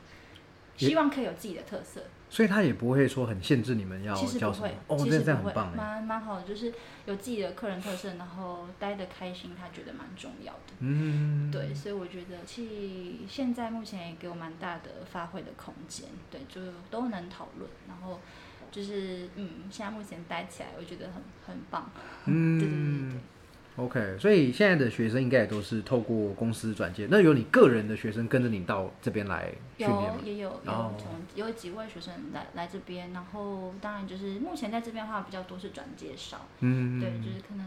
[0.87, 2.03] 希望可以有自己的特色。
[2.31, 6.71] 所以他也不会说很限制你们要教什么哦，这样很棒蛮蛮好的，就是
[7.07, 10.73] 有自己的客人特色，然后待的开心，他觉得蛮重要的。
[10.77, 16.61] 嗯，对，所以我觉得其实现在目前也给我蛮大的发挥的空间，对，就
[16.91, 18.19] 都能讨论，然后
[18.71, 21.89] 就是嗯，现在目前待起来，我觉得很很棒。
[22.25, 23.19] 嗯，对对对对。
[23.79, 27.07] OK，所以现在的学生应该也都是透过公司转介。
[27.09, 30.17] 那有你个人的学生跟着你到这边来训练吗？
[30.21, 37.65] 有，也有，有从有几位学生来来这边，然后当然就是目前在这边的话比较多是转介绍，嗯，对，就是可能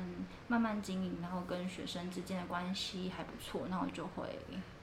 [0.49, 4.25] 慢慢经营，然后跟学生之间的关系还不错，然后就会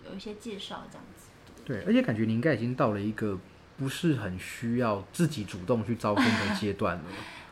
[0.10, 1.30] 有一些介绍这样子。
[1.64, 3.38] 对，而且感觉你应该已经到了一个
[3.78, 7.04] 不是很需要自己主动去招生的阶段了。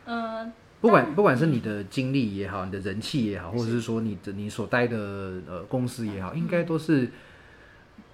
[0.06, 0.52] 嗯。
[0.80, 4.96] 不管不管是你的经历也好，你的人气也好，或者是说你的你所待的
[5.48, 7.10] 呃公司也好，应该都是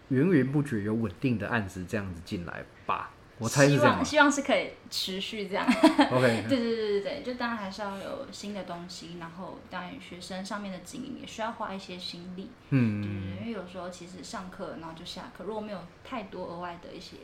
[0.08, 3.10] 源源不绝有稳定的案子这样子进来吧？
[3.38, 4.02] 我猜是这样。
[4.02, 5.66] 希望是可以持续这样。
[6.10, 6.44] OK。
[6.48, 12.48] 对对对对对，就当然还是要有新的东西，然后当然学生上面的经营也需要花一些心力。
[12.70, 13.02] 嗯。
[13.02, 17.16] 对因为有时候其实上课然后就下课，如果没有太多额外的一些。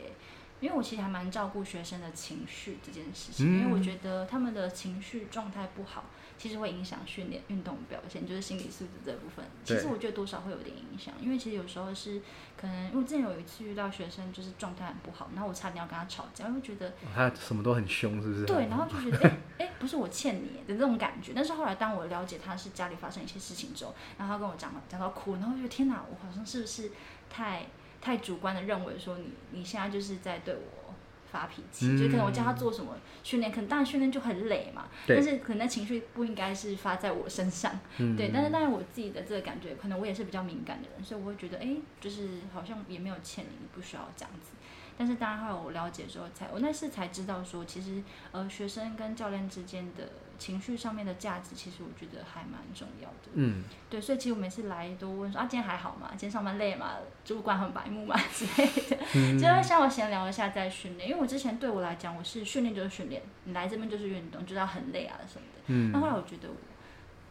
[0.61, 6.05] 因为我其实还蛮照顾学生的情绪这件事情，因为我觉得他们的情绪状态不好，
[6.37, 9.45] 其实会影响训练运动表现，就是心理素质这部分。
[9.65, 12.21] 其实我觉得多少会有点影响，因为其实有时候是
[12.57, 18.45] 可能，因为之前有一次遇到学生就是状态很不好，然后我差点要跟他吵架，因为觉得他什么都很凶，是不是？
[18.45, 21.33] 对，然后就觉得 哎哎，不是我欠你的那种感觉。
[21.35, 26.91] 但是后来当我了解他是家里发生一些事情之后，然后他跟我讲讲到哭，然后我觉得天哪，我好像是不是
[27.31, 27.67] 太。
[28.01, 30.95] 太主观的认为说你你现在就是在对我
[31.31, 37.79] 发脾气，就可能我叫他做什么训练，可能当然训练就很累嘛，但是可能情绪不应该是发在我身上，
[38.17, 44.51] 对，但是当然我自己的这个感觉，可能我也是比较敏感的人，所以我会觉得，哎，就是好像也没有欠你，你不需要这样子。
[44.99, 53.31] 但是当然后来我了解之后，才我那次才知道说，其实呃学生跟教练之间的情绪上面的价值，其实我觉得还蛮重要的。
[53.35, 56.09] 嗯，对，所以其实我每次来都问说啊，今天还好吗？
[56.13, 56.97] 今天上班累吗？
[57.25, 61.09] 主管很白目吗 之类的，就会像我闲聊一下再训练。
[61.11, 65.63] 因为我之前对我来讲，我是训练就是训练，你来这边就是运动，就是要很累啊什么的。
[65.67, 66.49] 嗯，那后来我觉得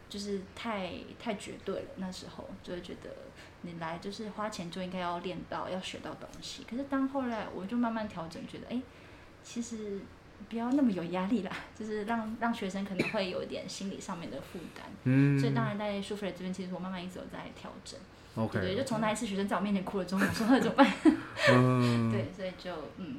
[0.08, 3.10] 就是太太绝对了，那时候就会觉得。
[3.62, 6.64] 你来就是花钱就应该要练到，要学到东西。
[6.64, 8.82] 可是当后来我就慢慢调整，觉得哎，
[9.44, 10.00] 其实
[10.48, 14.86] 不要那么有压力啦， 就是让让学生可能会有一点心理上面的负担。
[15.04, 15.38] 嗯。
[15.40, 18.00] 所以当然在舒芙蕾这边，其实我慢慢一直有在调整。
[18.36, 18.60] OK。
[18.60, 20.94] 对，就从那一次学生在我面前哭了之后，我说那 怎么办？
[21.52, 22.12] 嗯。
[22.14, 23.18] 对，所以就嗯。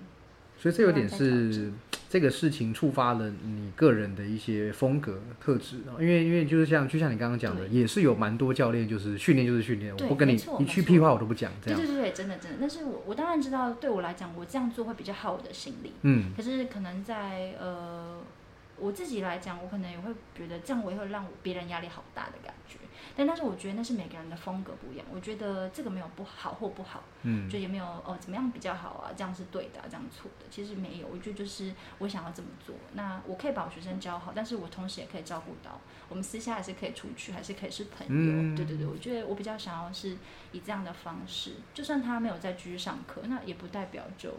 [0.60, 1.72] 所以这有点是
[2.10, 11.80] 这个事情触发了你个人的一些风格特质因为因为就是像就像你刚刚讲的，也是有蛮多教练就是训练就是训练，我不跟你你去屁话我都不讲，这样。
[11.80, 12.58] 对对对，真的真的。
[12.60, 15.94] 但是我我当然知道，对我来讲，我这样做会比较耗我的心力。
[16.02, 16.32] 嗯。
[16.36, 18.20] 可是可能在呃
[18.76, 22.76] 我自己来讲，我可能也会觉得这样我也会让别人压力好大的感觉。
[23.16, 40.16] 但但是我觉得那是每个人的风格不一样，我觉得这个没有不好或不好，嗯，就也没有哦怎么样比较好啊，这样是对的，这样错的，其实没有，我觉得就是我想要这么做，那我可以把我学生教好，但是我同时也可以照顾到，我们私下还是可以出去，还是可以是朋友，对对对，我觉得我比较想要是
[40.52, 44.30] 以这样的方式，就算他没有再继续上课，那也不代表就，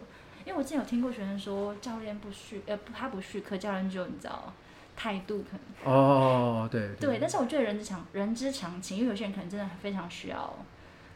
[0.46, 4.54] 因为我之前有听过学生说教练不续，呃，他不续课，教练就你知道。
[5.02, 10.56] 态度可能哦，对对，但是我觉得人之常人之常情，因为有些人可能真的非常需要，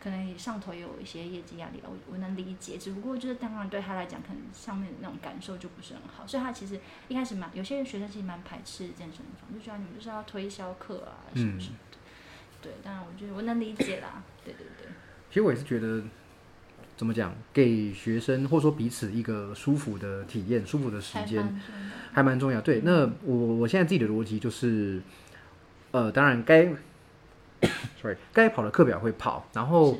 [0.03, 2.79] 可能上头有一些业绩压力我我能理解。
[2.79, 11.97] 只不过就是当然对他来讲，可能上面的那种感受就不是很好，所以他其实一开始蛮有些学生其实蛮排斥健身房，就觉得你们就是要推销课啊什么什么的。
[12.63, 14.87] 对，当然我觉得我能理解啦，对对对。
[15.29, 16.01] 其实我也是觉得。
[16.97, 17.33] 怎么讲？
[17.53, 21.59] 给学生或者说彼此一个舒服的体验、舒服的时间，
[22.13, 22.61] 还蛮重要。
[22.61, 25.01] 对，那我我现在自己的逻辑就是，
[25.91, 26.69] 呃，当然该
[28.01, 29.99] ，sorry，该跑的课表会跑，然后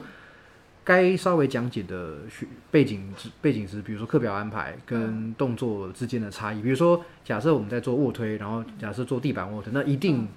[0.86, 6.62] 该稍微讲解的学背景背景是，比如说课表安排跟动作之间的差异。
[6.62, 10.28] 比如说，假设我们在做卧推，然后假设做地板卧推，那一定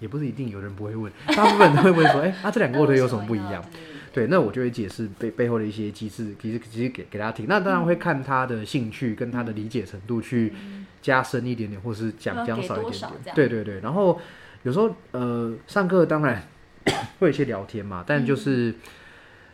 [0.00, 3.64] 也不是一定有人不会问，大部分都会问说，哎，那这两个卧推有什么不一样？
[4.18, 7.46] 对，那我就会解释背背后的一些机制，其实其实给给大家听。
[7.48, 10.52] 那当然会看他的兴趣跟他的理解程度去
[11.00, 13.32] 加深一点点，或是讲讲少一点点。
[13.36, 13.78] 对对对。
[13.78, 14.20] 然后
[14.64, 16.42] 有时候呃上课当然
[17.20, 18.74] 会有一些聊天嘛，但就是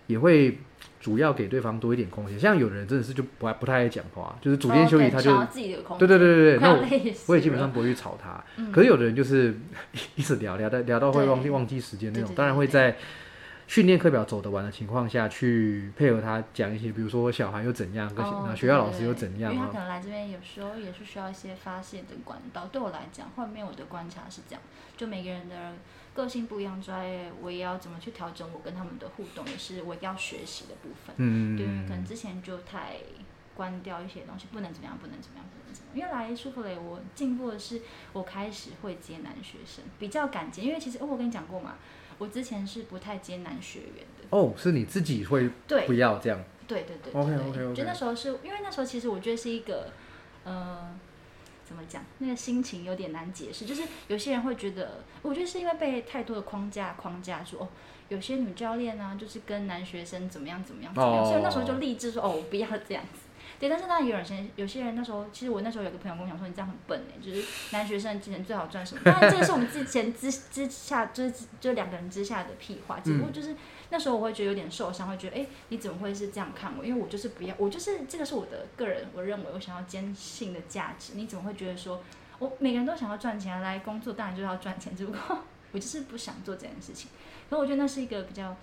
[0.06, 0.56] 也会
[0.98, 2.40] 主要给对方多一点空间。
[2.40, 5.30] 像有的人真的是就不爱不太爱讲话，就是主练休息他就
[5.98, 6.58] 对对对对对。
[6.58, 6.72] 那
[7.26, 8.42] 我也基本上不会去吵他。
[8.72, 9.54] 可是有的人就是
[10.16, 12.96] 一直聊聊到聊到会忘记忘记时间那种，当然会在。
[13.66, 18.24] 训练课表走得完的情况下去配合他讲一些，比如说小孩又怎样，跟
[18.56, 22.66] 学校老师又怎样因为他可能来这边有时候也是需要一些发泄的管道。
[22.66, 24.62] 对我来讲，后面我的观察是这样：
[24.96, 25.72] 就每个人的
[26.14, 31.14] 个性不一样，专业我也要怎么去调整我跟他们的互动，也是我要学习的部分。
[31.16, 32.96] 嗯对，可能之前就太
[33.56, 35.98] 关掉一些东西，不能怎么样，不能怎么样，不能怎么样。
[35.98, 37.80] 因为来舒芙蕾，我进步的是
[38.12, 40.62] 我开始会接男学生，比较敢接。
[40.62, 41.76] 因为其实我跟你讲过嘛。
[42.18, 45.50] 我之前是不太接男学员的哦，是你自己会
[45.86, 46.38] 不要这样？
[46.66, 47.74] 对对对，OK OK OK。
[47.74, 49.90] 就那时候是因为那时候其实我觉得是一个，
[50.44, 50.94] 呃，
[51.64, 52.02] 怎么讲？
[52.18, 53.66] 那个心情有点难解释。
[53.66, 57.68] 就是有些人会觉得，我觉得是因为被太多的框架框架住哦。
[58.08, 63.23] 有些女教练呢，就是跟男学生怎么样怎么样怎么样，所以那时候就立志说哦，我不要这样子。
[63.58, 69.00] 对，但是当然有些有些人那时候，其实我那时候有个朋友跟我讲说，你这样很笨哎，就是男学生之前最好赚什么？
[69.04, 73.00] 当然这个是我们之前之之下，就是就两个人之下的屁话。
[73.00, 73.54] 只不过就是
[73.90, 76.84] 那时候我会觉得有点受伤，会觉得哎，你怎么会是这样看我？
[76.84, 81.12] 因为我就是不要，我就是这个是我的个人，我认为我想要坚信的价值。
[81.14, 82.02] 你怎么会觉得说
[82.38, 85.38] 我每个人都想要赚钱来工作，当然就是要赚钱，只不过
[85.72, 87.10] 我就是不想做这件事情。
[87.48, 88.56] 可我觉得那是一个比较。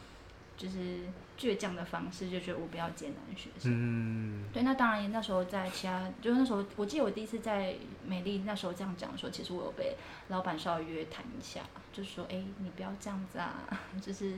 [0.61, 0.99] 就是
[1.39, 3.71] 倔强的方式，就觉得我不要艰难学生。
[3.73, 9.95] 嗯，对，那当然，那时候在其他，就是那时候，我记得我第一次在美丽那时候这样讲的时候，其实我有被
[10.27, 13.67] 老板稍微约谈一下，就是说，哎，你不要这样子啊，
[13.99, 14.35] 就是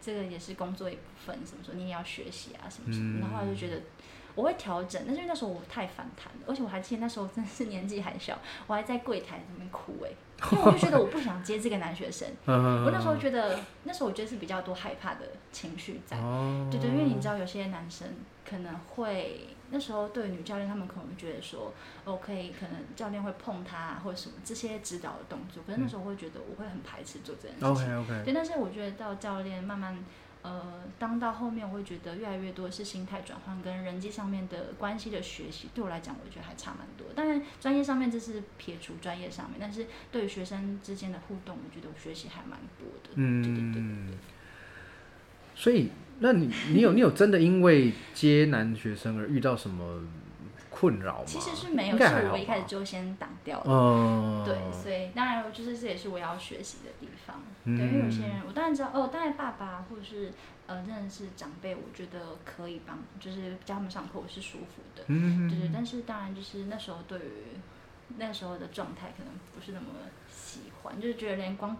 [0.00, 3.18] 这个也是工作一部分，什么说你也要学习啊，什么什么。
[3.18, 3.82] 然后我就觉得
[4.34, 10.10] 我会调整，但是那时候我太反弹了，而且我还记得那时候真的是年纪还小，我还在柜台那边哭哎。
[10.50, 15.20] 因为我就觉得我不想接这个男学生， 我那时候觉得，那时候我觉得是比较多害怕的
[15.52, 16.18] 情绪在，
[16.70, 18.08] 对对，因为你知道有些男生
[18.46, 21.72] 可能会那时候对女教练他们可能觉得说
[22.04, 29.96] ，OK，可能教练会碰他或者什么这些指导的动作，可是那时候我会觉得我会很排斥做这件事情，OK OK，对，但是我觉得到教练慢慢。
[30.44, 30.60] 呃，
[30.98, 37.06] 当到后面我会觉得越来越多是心态转换跟人际上面的关系的学习，对我来讲，我觉得还差蛮多。
[37.14, 43.10] 当然，专业上面这是撇除专业上面，但是对于学生之间的互动，我觉得我学习还蛮多的。
[43.14, 43.82] 嗯，对对对
[44.12, 44.18] 对。
[45.54, 45.88] 所以，
[46.18, 50.02] 那你你有你有真的因为接男学生而遇到什么？
[50.84, 51.24] 困扰吗？
[51.26, 53.64] 其实是没有，是我一开始就先挡掉了。
[53.66, 57.42] 嗯，对，所以当然就是这也是我要学习的地方。
[57.64, 60.32] 嗯对，因为有些人我当然知道哦，当然爸爸或者是
[60.66, 65.04] 呃真的是长辈，我觉得可以帮，就是教他们上课我是舒服的。
[65.06, 67.56] 嗯，对对，但是当然就是那时候对于
[68.18, 69.86] 那时候的状态可能不是那么
[70.28, 71.74] 喜欢，就是觉得连光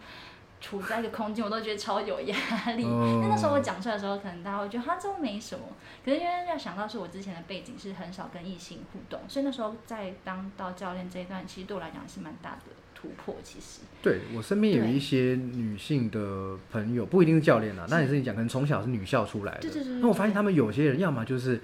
[0.65, 2.37] 处在一个空间我都觉得超有压
[2.73, 2.85] 力。
[2.85, 5.65] 哦 那那时候我讲出来的时候，可能大家会觉得哈这都没什么，
[6.05, 13.37] 可是因为要想到是我之前的背景是很少跟异性互动，所以那时候在当到教练这一段，其实对我来讲是蛮大的突破。
[13.43, 19.61] 其实对我身边有一些女性的朋友，不一定是教练啦，那也是你讲，可能从小是女校出来的。
[19.61, 21.61] 对对对对那我发现他们有些人，要么就是很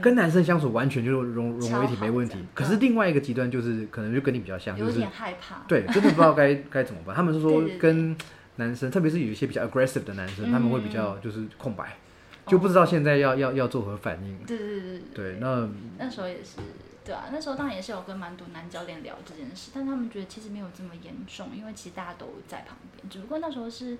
[0.00, 5.62] 跟男生相处完全就融融为一体没问题，可是另外一个极端就是可能就跟你比较像，就是有点害怕。
[5.68, 7.14] 对，真的不知道该 该怎么办。
[7.14, 8.16] 他们是说跟
[8.56, 11.96] 男生，特别是有一些比较 aggressive 的男生，他们会比较嗯就是空白，
[12.46, 14.38] 就不知道现在要要要做何反应。
[14.46, 15.68] 对对对对对，那
[15.98, 16.58] 那时候也是，
[17.04, 23.96] 对啊，那时候当然也是有跟蛮多男教练聊这件事，但他们觉得其实没有这么严重，因为其实大家都在旁边，只不过那时候是，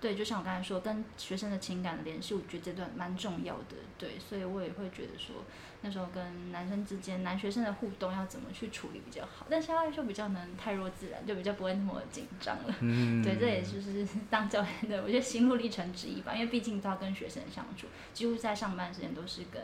[0.00, 5.36] 对，就像我刚才说，跟学生的情感的联系，我觉得这段蛮重要的，对，所以我也会觉得说，
[5.82, 12.74] 那时候跟男生之间，男学生的互动要怎么去处理比较好，但现在就比较能太弱自然，就比较不会那么紧张了。
[12.80, 16.32] 嗯，对，这也就是 当教练的，我觉得心路历程之一吧。
[16.34, 19.62] 因为毕竟都要跟学生相处，几乎在上班时间都是跟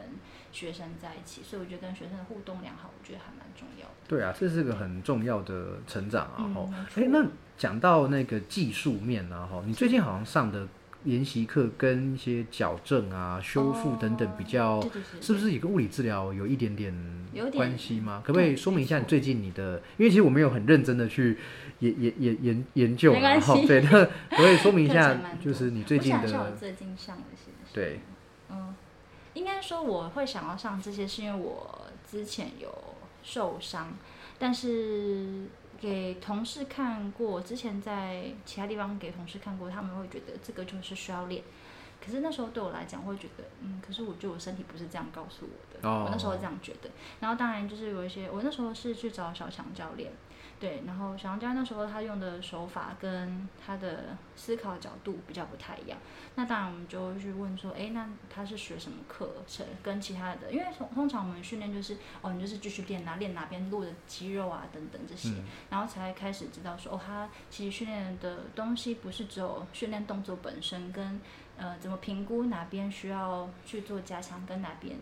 [0.52, 3.94] 学生在一起，所以我觉得跟学生的互动良好，我觉得还蛮重要的。
[4.06, 6.36] 对啊，这是个很重要的成长啊。
[6.40, 7.26] 嗯哈、没错哎、那
[7.56, 10.66] 讲到那个技术面啊，哈，你最近好像上的
[11.04, 16.92] 研习课跟一些矫正啊、修复等等比较，对对对，是不是也跟物理治疗有一点点
[17.54, 18.22] 关系吗？
[18.24, 19.80] 可不可以对说明一下你最近你的？
[19.96, 21.38] 因为其实我没有很认真的去
[21.78, 23.90] 研研研研研究啊，没关系哈对，那
[24.30, 28.00] 可不可以说明一下就是你最近的最近上的是什么对，
[28.50, 28.74] 嗯，
[29.34, 32.68] 应该说我会想要上这些，是因为我之前有
[33.22, 33.96] 受伤，
[34.38, 35.46] 但是
[35.80, 41.42] 给同事看过，之前在其他地方给同事看过，他们会觉得这个就是需要练。
[42.04, 46.90] 可是那时候对我来讲，会觉得，嗯，可是我觉得我身体不是这样告诉我的，我那时候这样觉得。
[47.20, 50.12] 然后当然就是有一些，我那时候是去找小强教练，
[50.58, 55.98] 对，然后小强教练那时候他用的手法跟他的思考角度比较不太一样。
[56.34, 59.66] 那当然我们就会去问说，诶，那他是学什么课程？
[59.82, 71.20] 跟其他的，因为通通常我们训练就是，哦，你就是继续练哪练哪边路的肌肉啊等等这些，嗯然后才开始知道说，哦，他其实训练的东西不是只有训练动作本身跟
[71.58, 74.96] 呃怎么评估哪边需要去做加强，跟哪边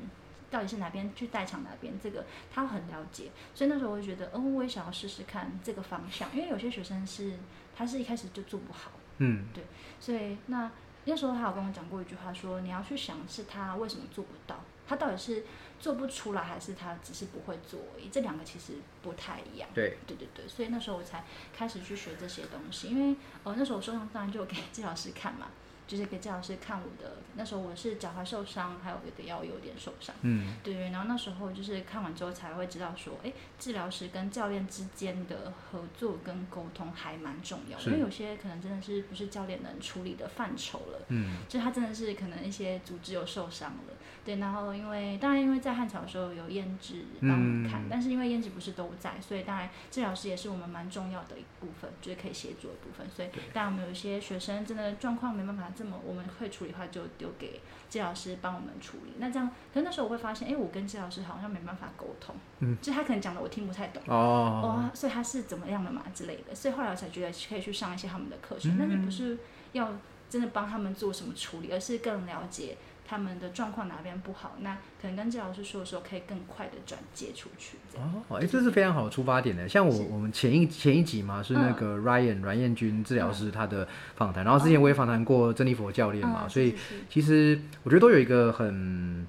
[0.54, 7.32] 到底是哪边去代偿哪边，这个他很了解，所以那时候我就觉得，嗯，我也想要试试看这个方向，因为有些学生是
[7.76, 9.48] 他是一开始就做不好，嗯。
[9.52, 9.64] 对。
[9.98, 10.70] 所以那
[11.06, 15.44] 那时候他有跟我讲过一句话说，你要去想是他为什么做不到，他到底是
[15.80, 19.68] 做不出来，还是他只是不会做而已，这两个其实不太一样。
[19.74, 25.48] 对，对对对，所以那时候我才开始去学这些东西，因为呃那时候我受伤当然就给治疗师看嘛，
[25.86, 30.14] 就是给治疗师看我的，那时候我是脚踝受伤，还有我的腰有点受伤。
[30.22, 41.02] 嗯对对，然后那时候就是看完之后才会知道说，哎，治疗师跟教练之间的合作跟沟通还蛮重要因为有些可能真的是不是教练能处理的范畴了。
[41.08, 43.93] 嗯就他真的是可能一些组织有受伤了，
[44.24, 57.60] 对，然后因为当然因为在汉朝的时候有胭脂帮我们看，嗯但是因为胭脂不是都在，所以当然治疗师也是我们蛮重要的一部分，就是可以协助的部分，所以当然我们有一些学生真的状况没办法这么我们会处理的话，就丢给
[57.90, 59.12] 治疗师帮我们处理。
[59.18, 64.02] 那这样，可是那时候我会发现，哎，我跟治疗师好像没办法沟通，嗯，就是他可能讲的我听不太懂。
[64.06, 69.38] 哦哦，所以他是怎么样的嘛之类的，所以后来我才觉得可以去上一些他们的课程，嗯但是不是
[69.72, 69.92] 要
[70.30, 72.76] 真的帮他们做什么处理，而是更了解
[73.06, 77.76] 他们的状况哪边不好，那可能跟治疗师说的时候，可以更快的转接出去。
[77.96, 79.68] 哦，哎，这是非常好的出发点的。
[79.68, 83.86] 像我我们前一前一集嘛，是那嗯个 Ryan 阮彦君治疗师他的
[84.16, 86.74] 访谈，然后之前我也访谈过珍妮佛教练嘛，嗯所以
[87.08, 89.26] 其实我觉得都有一个很。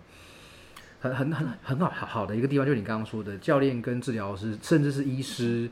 [1.02, 5.70] 很很很很好好好的一个地方，就是你刚刚说的，教练跟治疗师，甚至是医师，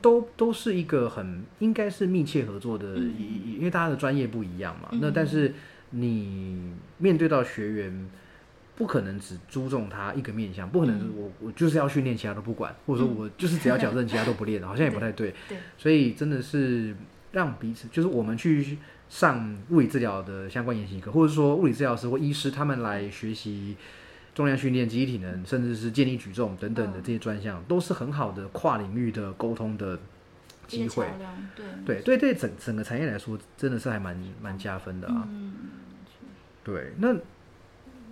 [0.00, 4.88] 都都是一个很应该是密切合作的，嗯因因为大家的专业不一样嘛。
[4.92, 5.54] 那嗯但是
[5.90, 8.10] 你面对到学员，
[8.76, 11.12] 不可能只注重他一个面向，不可能嗯。
[11.16, 15.34] 我我就是要训练，其他都不管，或者说我就是只要矫正，其他都不练，好像也不太对。
[15.48, 16.94] 对，所以真的是
[17.32, 18.78] 让彼此，就是我们去
[19.08, 23.76] 上物理治疗的相关研习课，或者说物理治疗师或医师他们来学习
[24.34, 29.98] 重量训练、集体体能，甚至是健力举重等等的嗯这些专项，都是很好的跨领域的沟通的
[30.68, 31.04] 机会。
[31.56, 32.00] 对对。
[32.02, 35.26] 对对，整整个产业来说，真的是还蛮蛮加分的啊。
[35.28, 35.52] 嗯，
[36.62, 37.14] 对，那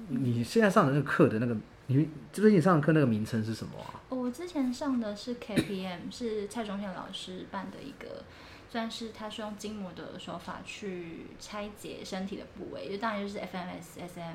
[0.09, 4.01] 你现在上的那个课的那个你最近上的课那个名称是什么啊？
[4.09, 8.25] 我之前上的是 KPM，是蔡忠宪老师办的一个，
[8.71, 14.35] 算是他是用筋膜的手法去拆解身体的部位，就当然就是 FMS、SM、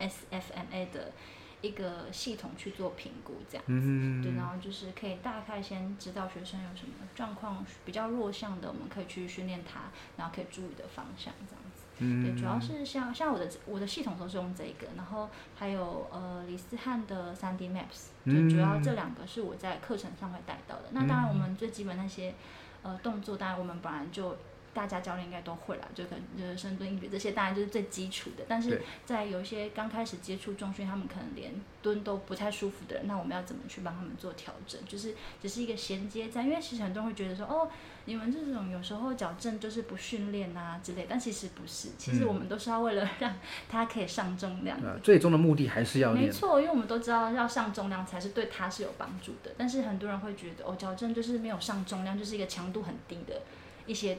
[0.00, 1.12] SFMA 的
[1.60, 4.22] 一个系统去做评估，这样子。
[4.22, 9.82] 对，然后就是可以大概先知道学生有什么状况比较弱项的，我们可以去训练他，
[10.16, 11.61] 然后可以注意的方向这样
[12.02, 12.22] 子。
[12.22, 20.84] 对，主要是像像我的我的系统都是用这个，然后还有呃李思翰的三 D Maps，就主要这两个是我在课程上会带到的。
[20.90, 22.34] 那当然我们最基本那些
[22.82, 24.36] 呃动作，当然我们本来就。
[24.74, 28.44] 大家教练应该都会啦，就可能就是深蹲、硬举这些，当然就是最基础的。
[28.48, 34.80] 但是在有一些刚开始接触重训，他们可能连蹲都不太舒服的人，那我们要怎么去帮他们做调整？
[34.88, 37.68] 就是只是一个衔接在，因为其实很多人会觉得说，哦，
[38.04, 43.34] 你们这种有时候矫正就是不训练啊之类，但其实不是，其实我们都是要为了让
[43.68, 44.78] 他可以上重量。
[45.02, 49.52] 最终的目的还是要没错，因为我们都知道要上重量才是对他是有帮助的。
[49.56, 53.42] 但是很多人会觉得，哦，矫正就是没有上重量，就是一个强度很低的
[53.86, 54.18] 一些。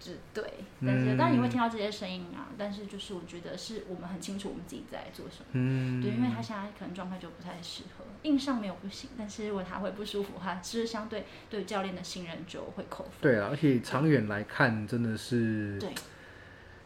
[0.00, 0.44] 只对，
[0.86, 13.12] 但是当然你会听到这些声音啊，但是就是我觉得是我们很清楚我们自己在做什么，嗯，对，因为他现在可能状态就不太适合，硬上没有不行，但是如果他会不舒服的话，其实相对对教练的信任就会扣分。
[13.20, 15.90] 对啊，而且长远来看真的是，对，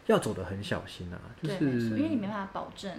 [0.05, 2.91] 要走的很小心啊，就是因为你没办法保证，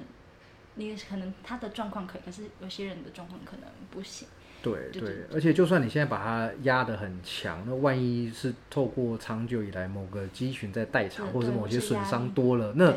[0.74, 4.26] 你可能他的状况可以，可是有些人的状况可能不行。
[4.62, 12.94] 对对，而且就算你现在把它压得很强，那万一是透过长久以来某个肌群在代偿，或者某些损伤多了，那。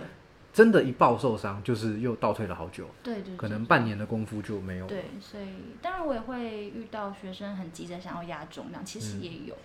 [0.57, 4.87] 真的，一爆受伤就是又倒退了好久，对对，可能半年的功夫就没有。
[4.87, 5.45] 对，所以
[5.83, 9.55] 当然我也会遇到学生很急着想要压重量，其实也有，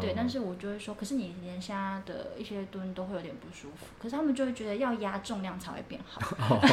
[0.00, 6.18] 对，但是我就会说，可是你连现在的一些蹲都会有点不舒服，可是他们就会觉得要压重量才会变好。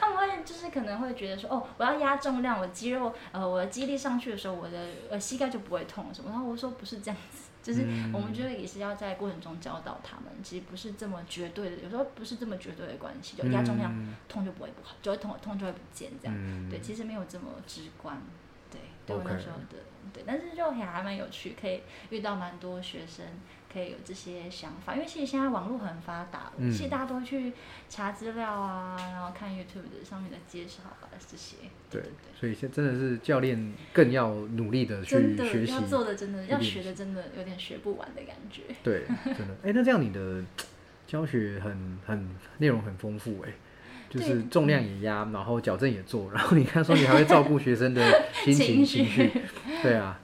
[0.00, 6.30] 他们会就是可能会觉得说，哦，我要压重量，我肌肉呃我的肌力上去的时候，我的呃膝盖就不会痛什么。
[6.30, 7.41] 然后我说不是这样子。
[7.62, 7.82] 就是
[8.12, 13.94] 我们觉得也是要在过程中教导他们，其实不是这么绝对的，有时候不是这么绝对的关系，就压重量
[14.28, 18.20] 痛就不会不好，就会痛痛就会不见这样，对，其实没有这么直观，
[18.70, 19.78] 对，对我那时候的，
[20.12, 23.24] 对，但是就也还蛮有趣，可以遇到蛮多学生。
[23.72, 27.52] 可以有这些想法，因为其实现在网络很发达，其实大家都会去
[27.88, 31.56] 查资料啊，然后看 YouTube 的上面的介绍啊这些。
[31.90, 32.02] 对，
[32.38, 38.62] 所以现真的是教练更要努力的去学习，要做的真的要学的真的有点学不完的感觉。
[38.82, 39.54] 对，真的。
[39.64, 40.44] 哎，那这样你的
[41.06, 43.52] 教学很很内容很丰富哎，
[44.10, 48.02] 就是重量也压，然后矫正也做，然后你看说你还会照顾学生的
[48.44, 49.30] 心情 情绪，
[49.82, 50.18] 对啊。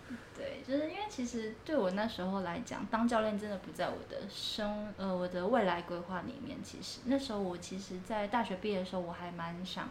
[1.09, 6.59] 其实对我那时候来讲，当教练真的不在我的生呃我的未来规划里面。
[6.63, 9.89] 其实那时候我其实，在大学毕业的时候，我还蛮想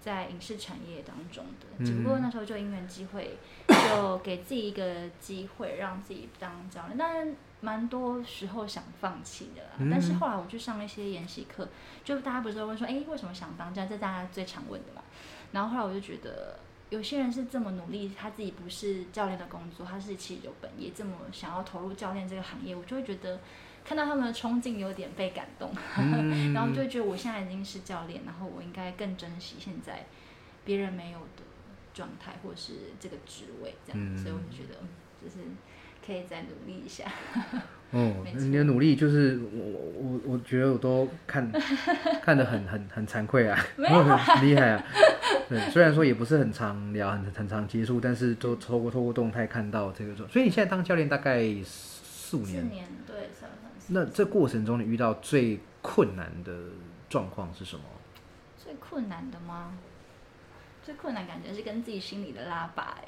[0.00, 1.86] 在影视产业当中的。
[1.86, 6.98] 只不过那时候就因缘机会，就给自己一个机会，让自己当教练。
[6.98, 9.88] 但蛮多时候想放弃的啦。
[9.90, 11.68] 但是后来我去上一些研习课，
[12.04, 13.88] 就大家不是都问说，哎，为什么想当教练？
[13.88, 15.02] 这大家最常问的嘛。
[15.52, 16.58] 然后后来我就觉得。
[16.90, 23.40] 有些人是这么努力，他自己不是教练的工作，他是其实有本业，这么想要投入教练这个行业，我就会觉得
[23.84, 25.72] 看到他们的冲劲有点被感动，
[26.54, 30.06] 然后就会觉得我现在已经是教练，然后我应该更珍惜现在
[30.64, 31.42] 别人没有的
[31.92, 34.78] 状态或者是这个职位这样，所以我就觉得
[35.20, 35.44] 就是
[36.04, 37.10] 可以再努力一下。
[37.92, 41.50] 哦，你的努力就是我我我觉得我都看
[42.22, 43.84] 看得很很很惭愧啊，很
[44.46, 44.84] 厉害啊。
[45.48, 52.62] 对，虽然说也不是很常聊，很很常接触，但是都透过透过动态看到这个所以你现在当教练大概四五年。
[52.62, 56.52] 四年，对，三三那这过程中你遇到最困难的
[57.08, 57.84] 状况是什么？
[58.58, 59.78] 最困难的吗？
[60.82, 62.98] 最困难感觉是跟自己心里的拉拔。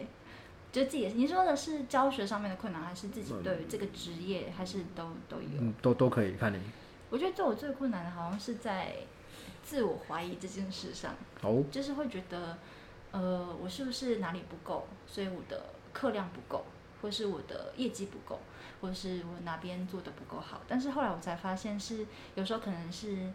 [0.70, 5.60] 就自己，你说的是教学上面的困难，还是自己对于这个职业，还是都都有？
[5.60, 6.60] 嗯，都都可以看你。
[7.10, 8.96] 我觉得对我最困难的，好像是在
[9.62, 11.14] 自我怀疑这件事上。
[11.40, 11.64] 哦。
[11.70, 12.58] 就是会觉得，
[13.12, 14.86] 呃，我是不是哪里不够？
[15.06, 16.66] 所以我的课量不够，
[17.00, 18.38] 或是我的业绩不够，
[18.82, 20.60] 或是我哪边做的不够好？
[20.68, 23.32] 但是后来我才发现，是有时候可能是，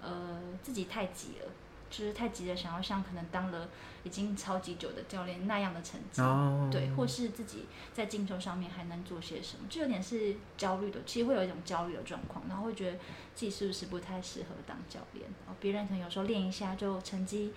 [0.00, 1.50] 呃，自己太急了。
[1.90, 3.68] 就是太急着想要像可能当了
[4.02, 6.22] 已经超级久的教练那样的成绩，
[6.70, 12.98] 对，或是自己在进修上面还能做些什么，就有点是焦虑的，其实会有一种焦虑的状况，然后会觉得
[13.34, 17.52] 自己是不是不太适合当教练，然后别人可能有时候练一下就成绩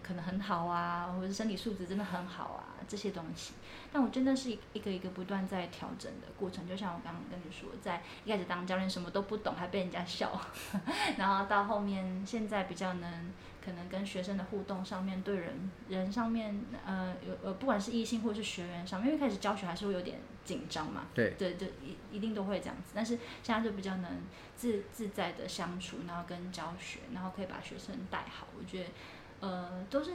[0.00, 3.54] 可可能很好啊，或者身体素质真的很好啊，这些东西。
[3.92, 6.66] 但我真的是一个一个不断在调整的过程。
[6.68, 10.40] 就像我刚刚跟你说，在一开始当教练什么都不懂，还被人家笑，
[11.18, 13.32] 然后到后面现在比较能
[13.64, 22.92] 可能跟学生的互动上面，对人人上面，呃，有呃，不管是异性或是学员上面，因为开始教学还是会有点紧张嘛，对对，就一一定都会这样子。
[22.94, 24.22] 但是现在就比较能
[24.56, 28.46] 自自在的相处，然后跟教学，然后可以把学生带好。
[28.56, 28.90] 我觉得。
[29.44, 30.12] 呃，都是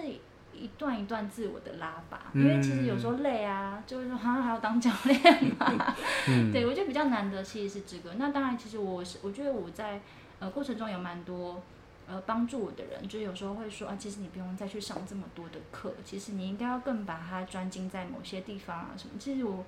[0.52, 5.22] 一段一段自我的拉拔，因为其实有时候累啊，就是说好像还要当教练
[5.56, 5.96] 嘛。
[6.52, 8.16] 对，我觉得比较难得其实是这个。
[8.16, 10.02] 那当然，其实我是我觉得我在
[10.40, 11.62] 呃过程中有蛮多
[12.08, 19.12] 呃帮助我的人，就是有时候会说啊，其实你不用再去上这么多的课，其实你应该要更把它专精在某些地方啊什么。
[19.20, 19.64] 其实我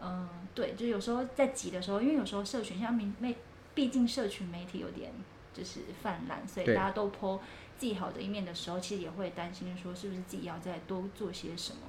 [0.00, 3.36] 嗯，对，就有时候在急的时候，因为有时候社群像媒媒，
[3.74, 5.10] 毕竟社群媒体有点
[5.52, 7.40] 就是泛滥，所以大家都泼。
[7.80, 11.80] 自己好的一面的时候，其实也会担心说是不是自己要再多做些什么，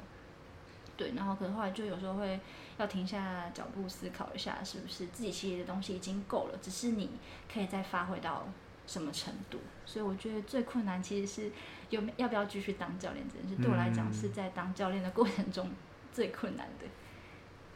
[0.95, 2.39] 对，然后可能后来就有时候会
[2.77, 7.09] 要停下脚步思考一下，是不是自己其实的东西已经够了，只是你
[7.53, 8.47] 可以再发挥到
[8.87, 9.59] 什么程度。
[9.85, 11.51] 所以我觉得最困难其实是
[11.89, 15.69] 有要不要继续当教练这件事，对我来讲是在当教练的过程中
[16.13, 16.85] 最困难的。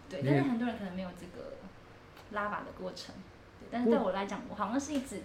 [0.07, 1.57] 对，但是很多人可能没有这个
[2.31, 3.13] 拉拔的过程，
[3.59, 5.21] 对，但是对我来讲，我好像是一直。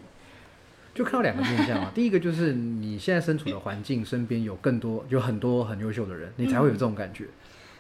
[0.95, 7.26] 就看到两个面向啊， 第一个就是你现在身处的环境，身边有更多有很多很优秀的人，你才会有这种感觉。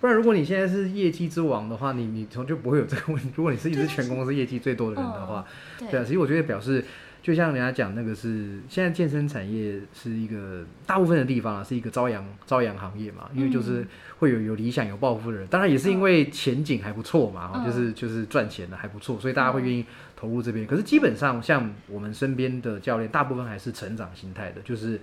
[0.00, 3.30] 不然，如果你现在是业绩之王的话，你你从就不会有这个问题。
[3.36, 5.44] 如果你是一直全公司业绩最多的人的话，
[5.78, 6.84] 对啊，其实我觉得表示。
[7.22, 13.86] 就像人家讲那个是，现在健身产业是一个大部分的地方啊，是一个朝阳朝阳行业嘛，因为就是
[14.20, 19.84] 会有有理想有抱负的人，当然也是因为前景还不错嘛，就是就是赚钱的还不错，所以大家会愿意
[20.20, 20.66] 投入这边。
[20.66, 25.00] 可是基本上像我们身边的教练，大部分还是成长心态的，就是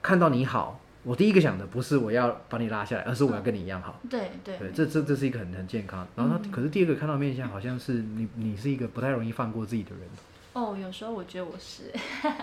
[0.00, 4.00] 看到你好，我第一个想的不是我要把你拉下来，而是我要跟你一样好。
[4.08, 6.06] 对对对，这这这是一个很很健康。
[6.16, 10.00] 然后他可是第二个看到面相，好像是你你是一个不太容易放过自己的人。
[10.54, 11.92] 哦，有时候我觉得我是，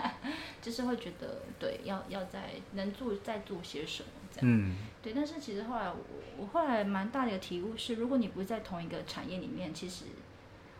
[0.62, 4.48] 就是会觉得对，要要在能做再做些什么这样。
[4.48, 5.12] 嗯，对。
[5.12, 5.96] 但是其实后来我
[6.38, 10.04] 我后来蛮大的一个体悟是，如果你不是在同一个产业里面，其实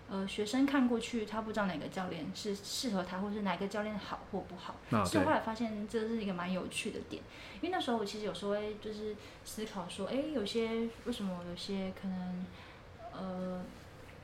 [0.09, 4.77] 呃学生看过去，他不知道哪个教练是适合他，或是哪个教练好或不好。
[5.05, 7.23] 所以后来发现这是一个蛮有趣的点，
[7.61, 12.47] 因为那时候我其实有时候会就是思考说，哎，有些为什么有些可能
[13.13, 13.63] 呃。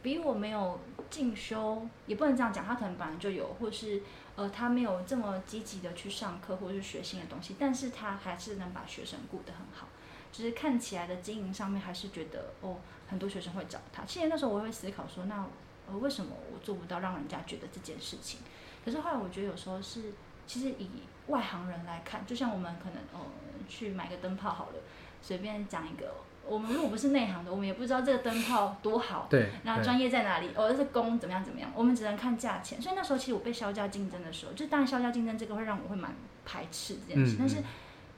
[0.03, 4.01] 比我没有进修，也不能这样讲，他可能本来就有，或是
[4.35, 9.89] 呃，他没有这么积极的去上课或者是学新的东西，但是他还是能把学生顾得很好，
[10.33, 12.79] 就是看起来的经营上面还是觉得哦，
[13.11, 14.03] 很多学生会找他。
[14.07, 15.47] 其实那时候我会思考说，那
[15.91, 18.41] 呃为什么我做不到让人家觉得这件事情？
[18.85, 20.13] 可是后来我觉得有时候是，
[20.47, 20.89] 其实以
[21.27, 23.21] 外行人来看，就像我们可能呃
[23.69, 24.75] 去买个灯泡好了，
[25.21, 26.13] 随便讲一个。
[26.49, 30.49] 我们如果不是内行的，我们也不知道这个灯泡多好，对，那专业在哪里？
[30.57, 31.71] 哦，是工怎么样怎么样？
[31.77, 32.81] 我们只能看价钱。
[32.81, 36.13] 所以那时候其实我被销价竞争的时候，就当然销价竞争这个会让我会蛮
[36.45, 37.37] 排斥这件事。
[37.39, 37.57] 但是，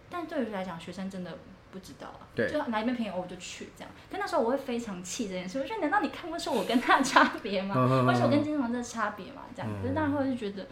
[0.08, 1.36] 但对于来讲，学生真的
[1.72, 3.90] 不知道啊，对，就哪一边便宜我就去这样。
[4.08, 7.74] 但那时候我会非常气这件事，我觉得难道你看不出我跟他的差别吗？
[8.06, 9.42] 或者我跟金融的差别嘛？
[9.56, 10.66] 这样，可是当然会就觉得，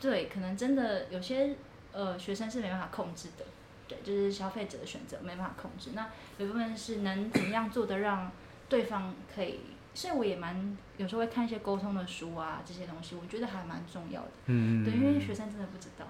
[0.00, 1.54] 对，可能真的有些
[1.92, 3.44] 呃学生是没办法控制的。
[3.88, 5.90] 对，就是消费者的选择没办法控制。
[5.94, 6.08] 那
[6.38, 8.32] 有部分是能怎么样做的让
[8.68, 9.60] 对方可以，
[9.94, 14.28] 所以我也蛮有时候会看一些沟通的书啊，这些东西我觉得还蛮重要的。
[14.46, 16.04] 嗯对，因为学生真的不知道。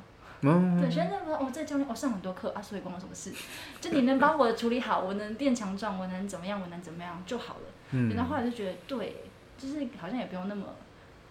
[0.52, 0.80] 嗯。
[0.80, 1.38] 对，学生真的不知道。
[1.38, 3.32] 哦，这教练，我上很多课啊，所以关我什么事？
[3.80, 7.62] 就你能帮我处理好，我能变强壮，我能怎么样，我能怎么样就好了。
[7.92, 8.14] 嗯。
[8.14, 9.24] 然后后来就觉得，对，
[9.58, 10.66] 就是好像也不用那么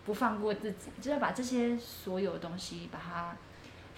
[0.06, 3.36] 不放过自己，就要把这些所有的东西把它。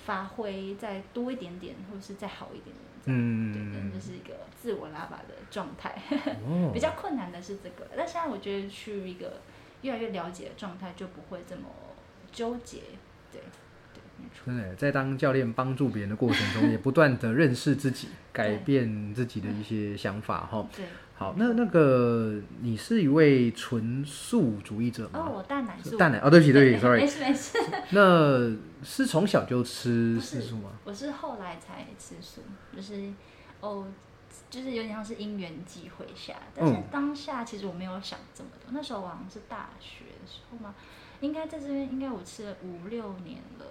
[0.06, 6.02] 发挥再多一点点，或者是再好一点点，嗯，对，可能就是一个自我拉拔的状态。
[6.74, 9.42] 比较困难的是这个，但现在我觉得去一个
[9.82, 11.64] 越来越了解的状态，就不会这么
[12.32, 12.84] 纠结。
[13.34, 13.42] 对。
[14.46, 20.68] 真的，在当教练帮助别人的过程中，也不断的认识自己，改变自己的一些想法，哈。
[20.76, 20.86] 对。
[21.20, 25.26] 好，那那个你是一位纯素主义者吗？
[25.26, 25.98] 哦，我蛋奶素。
[25.98, 27.02] 蛋奶哦，对不起，对不起，sorry。
[27.02, 27.58] 没事没事。
[27.90, 30.70] 那是从小就吃吃素吗？
[30.84, 32.42] 我是后来才吃素，
[32.76, 33.12] 就是
[33.62, 33.88] 哦，
[34.52, 38.70] 就是有点像是因缘际会下，但是当下其实我没有想这么多。
[38.72, 40.76] 那时候好像是大学的时候嘛，
[41.22, 43.66] 应该在这边应该我吃了五六年了，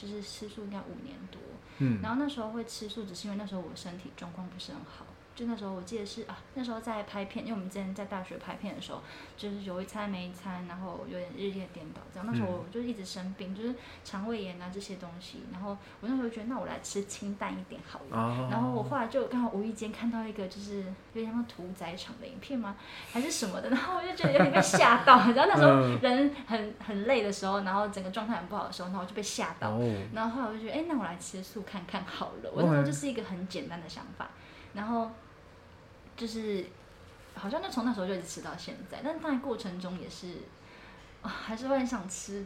[0.00, 1.40] 就是吃素应该五年多。
[1.78, 2.00] 嗯。
[2.02, 5.06] 然后那时候会吃素，只是因为那时候我身体状况不是很好。
[5.34, 9.00] 就那时候我记得是啊，那时候在拍片，因为我们之前在大学拍片的时候，
[9.38, 12.26] 就是有一餐没一餐，然后有点日夜颠倒这样。
[12.30, 13.74] 那时候我就一直生病，就是
[14.04, 15.42] 肠胃炎啊这些东西。
[15.50, 15.70] 然后
[16.00, 18.48] 我那时候觉得，那我来吃清淡一点好了。
[18.50, 20.82] 然后我后来就刚好无意间看到一个就是
[21.14, 22.76] 有点像屠宰场的影片吗？
[23.10, 23.70] 还是什么的？
[23.70, 25.16] 然后我就觉得有点被吓到。
[25.32, 29.78] 然后那时候人很很累的时候，然后整个状态很不好的时候，然后我就被吓到。
[30.12, 32.50] 然后后来我就觉得，哎，那我来吃素看看好了。
[32.52, 34.28] 我那时候就是一个很简单的想法。
[34.74, 35.10] 然后
[36.16, 36.64] 就是，
[37.34, 40.28] 好像就从那时候就一直吃到现在，但是当然过程中也是，
[41.22, 42.44] 啊， 还是会很想吃，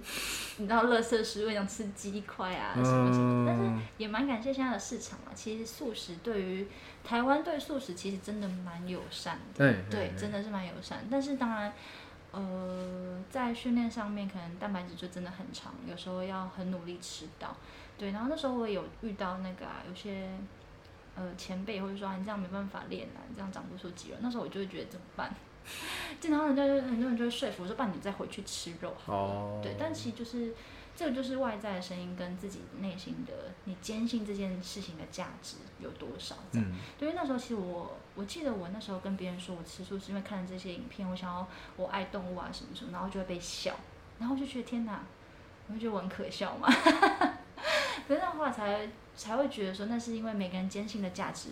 [0.59, 5.33] 你知道，乐色食物想吃鸡块啊什么什么，但是也蛮感谢现在的市场嘛。
[5.35, 6.66] 其实素食对于
[7.03, 11.07] 台湾对素食其实真的蛮友善的，对，真的是蛮友善。
[11.11, 11.72] 但是当然，
[12.33, 17.57] 呃，在训练上面可能蛋白质就真的很长，有时候要很努力吃到。
[17.99, 20.29] 对，然后那时候我有遇到那个啊，有些。
[21.17, 24.17] 呃，前辈或者说你这样没办法练啊，你这样长不出肌肉。
[24.21, 25.35] 那时候我就会觉得怎么办？
[26.21, 29.61] 经常人家就很多人就会说服我说：“爸，你再回去吃肉。”哦。
[29.62, 30.55] 对，但其实就是
[30.95, 33.33] 这个就是外在的声音跟自己内心的
[33.65, 36.37] 你坚信这件事情的价值有多少。
[36.53, 36.75] 嗯。
[37.01, 41.47] 因为那时候其实我我记得我那时候跟别人说我吃素是因为看了这些影片，我想要
[41.77, 43.75] 我爱动物啊什么什么，然后就会被笑，
[44.19, 45.03] 然后就觉得天哪，
[45.69, 46.69] 我就觉得我很可笑嘛。
[48.07, 48.87] 可是那话才。
[49.17, 51.51] 才会觉得说，那是因为每个人坚信的价值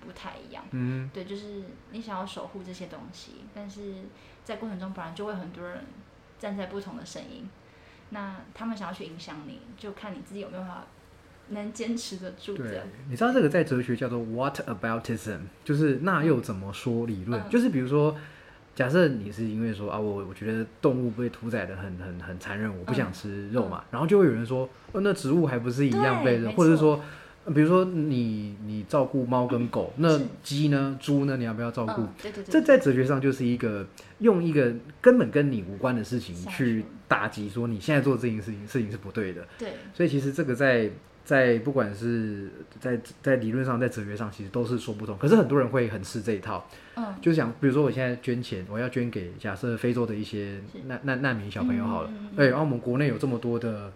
[0.00, 0.64] 不太一样。
[0.72, 1.62] 嗯，对，就是
[1.92, 4.04] 你想要守护这些东西，但是
[4.44, 5.84] 在过程中，本来就会很多人
[6.38, 7.48] 站在不同的声音，
[8.10, 10.84] 那他们想要去影响你，就看你自己有没有办法
[11.48, 12.56] 能坚持得住。
[12.56, 17.48] 对，你知道这个在哲学叫做 “What aboutism”，就是那又怎么说理论？
[17.48, 18.16] 就是比如说。
[18.74, 27.00] 假设你是因为说啊，我我觉得动物被屠宰的很很很残忍，我不想吃肉嘛，然后就会有人说，哦，那植物还不是一样被，或者是说，
[27.54, 32.02] 比如说你你照顾猫跟狗，那鸡呢、猪呢，你要不要照顾？
[32.20, 33.86] 对对对，这在哲学上就是一个
[34.18, 39.46] 用一个根本跟你无关的事情去打击，说你现在做这件事情事情是不对的。
[39.58, 40.90] 对，所以其实这个在。
[41.24, 45.16] 在不管是在在理论上，在哲学上，其实都是说不通。
[45.16, 53.90] 可是很多人会很吃这一套，嗯，就是想，比如说我现在捐钱，我要捐给假设非洲的一些难难难民小朋友好了，对，然后我们国内有这么多的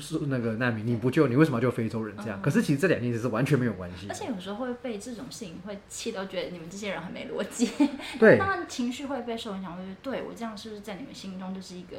[0.00, 2.16] 是那个难民，你不救，你为什么要救非洲人？
[2.16, 4.08] 这样，可是其实这两件事是完全没有关系。
[4.08, 7.70] 而且有时候会被这种事情会气到，觉得你们这些人很没逻辑。
[8.18, 11.98] 对，当然情绪会被受影响，会觉得对我这样是不是在你们心中就是一个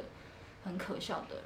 [0.64, 1.44] 很可笑的人？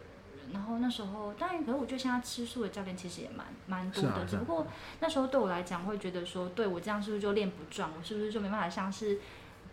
[0.52, 4.24] 然后那时候，当然，可是我觉得现在吃素的教练其实也蛮蛮多的。
[4.24, 4.66] 只不过
[5.00, 7.90] 那时候对我来讲，会觉得说，对我这样是不是就练不壮？
[7.98, 9.18] 我是不是就没办法像是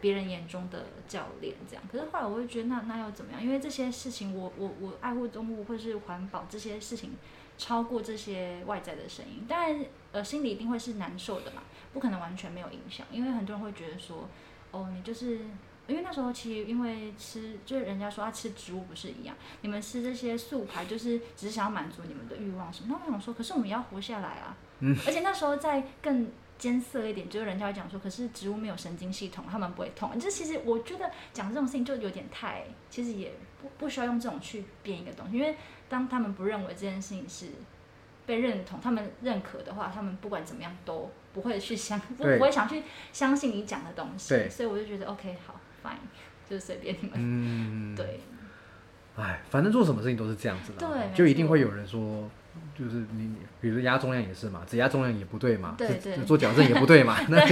[0.02, 1.84] 别人眼中的教练这样？
[1.92, 3.42] 可是后来我会觉得，那那又怎么样？
[3.44, 7.12] 因为这些事情，我我我爱护动物或是环保这些事情，
[7.58, 9.46] 超过这些外在的声音。
[9.48, 11.64] 当然，呃，心里一定会是难受的嘛，
[11.94, 13.06] 不可能完全没有影响。
[13.12, 14.28] 因为很多人会觉得说，
[14.72, 15.40] 哦，你就是。
[15.90, 22.88] 因为那时候其实因为吃，就是人家说他吃植物不是一样，你们吃这些素排就是只是想要满足你们的欲望什么。
[22.90, 24.56] 那我想说，可是我们要活下来啊。
[24.80, 24.96] 嗯。
[25.06, 30.12] 而且那时候再更艰涩一点，就是人家会讲说，可是植物没有神经系统，他们不会痛。
[30.20, 35.56] 这其实我觉得讲这种事情就有点太，其实也不不需要用这种去编一个东西，因为
[35.88, 37.48] 当他们不认为这件事情是
[38.26, 44.48] 被认同、他们认可的话，他们不管怎么样都不会去相， 不不会想去相信你讲的东西。
[44.50, 45.59] 所以我就觉得 OK 好。
[45.84, 47.14] fine，就是随便你们。
[47.16, 48.20] 嗯，对。
[49.16, 52.30] 哎，反正做什么事情都是这样子的，对，就一定会有人说，
[52.74, 57.46] 就是你，比如压重量也是嘛，只压重量也不对嘛，对对，做矫正也不对嘛， 那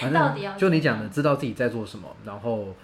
[0.00, 2.74] 反正就你讲的，知道自己在做什么，然后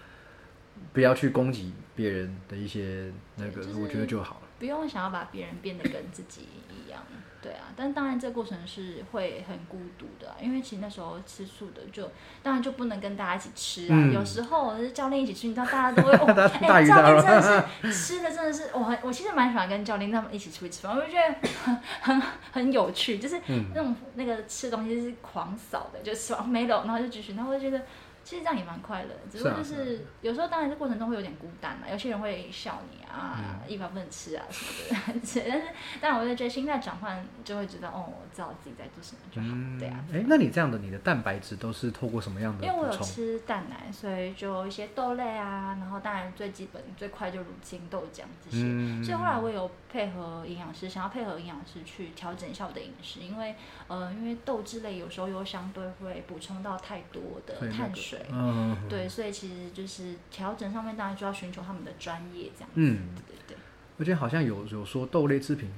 [0.92, 4.42] 不要去攻击别人的一些那个，我觉得就好了。
[4.60, 7.02] 不用想要把别人变得跟自己一样。
[7.42, 12.10] 对啊，但当然这个过程是会很孤独的，因为其实那时候吃素的就
[12.42, 13.96] 当然就不能跟大家一起吃啊。
[14.12, 16.26] 有时候是教练一起吃，你知道大家都会哦，
[16.60, 22.22] 哎，教练真的是吃的真的是我很我其实蛮喜欢跟教练他们一起出去吃饭，我就觉得很很
[22.52, 23.40] 很有趣，就是
[23.74, 27.82] 那种那个吃东西是狂扫的，就吃完没了，然后就继续，然后我就觉得。
[28.22, 35.02] 其实这样也蛮快乐，只不过就是有时候当然这过程中会有点孤单嘛，有些人会笑你啊，一般不能吃啊什么的。
[35.06, 35.62] 但是，
[36.00, 39.48] 但我就觉得心态转换就会知道，哦，我知道自己在做什么就好。
[39.78, 40.04] 对啊。
[40.12, 42.64] 哎，那你这样的，你的蛋白质都是透过什么样的？
[42.64, 49.02] 因为我有吃蛋奶，所以就一些豆类啊，然后当然最基本最快就乳清豆浆这些。
[49.02, 53.56] 所以后来我有配合营养师，想要配合营养师去调整一下我的饮食，因为
[53.88, 58.09] 呃，因为豆制类有时候又相对会补充到太多的碳水。
[58.32, 62.74] 嗯，对，所以其实就是调整上面，当然就要寻求他们的专业这样子。
[62.74, 63.56] 嗯，对对对。
[63.98, 65.70] 而且好像有有说豆类制品，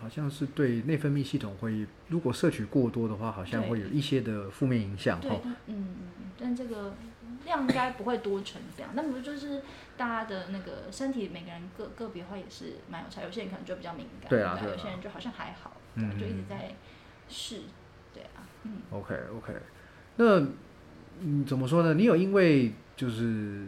[0.00, 5.86] 好像是对内分泌系统会，如果摄取过多的话，好像会有一些的负面影响对，嗯嗯，嗯
[6.38, 6.94] 但这个
[7.44, 8.92] 量应该不会多成这样。
[8.94, 9.62] 那不就是
[9.96, 16.74] 大家的那个身体，每个人个个别化也是蛮有差，有些人可能就比较敏感，对啊有些人就好像还好，就一直在
[17.28, 17.62] 试，
[18.14, 18.78] 对啊，嗯。
[18.90, 19.52] OK OK，
[20.16, 20.40] 那
[21.20, 21.94] 嗯怎么说呢？
[21.94, 23.66] 你有因为就是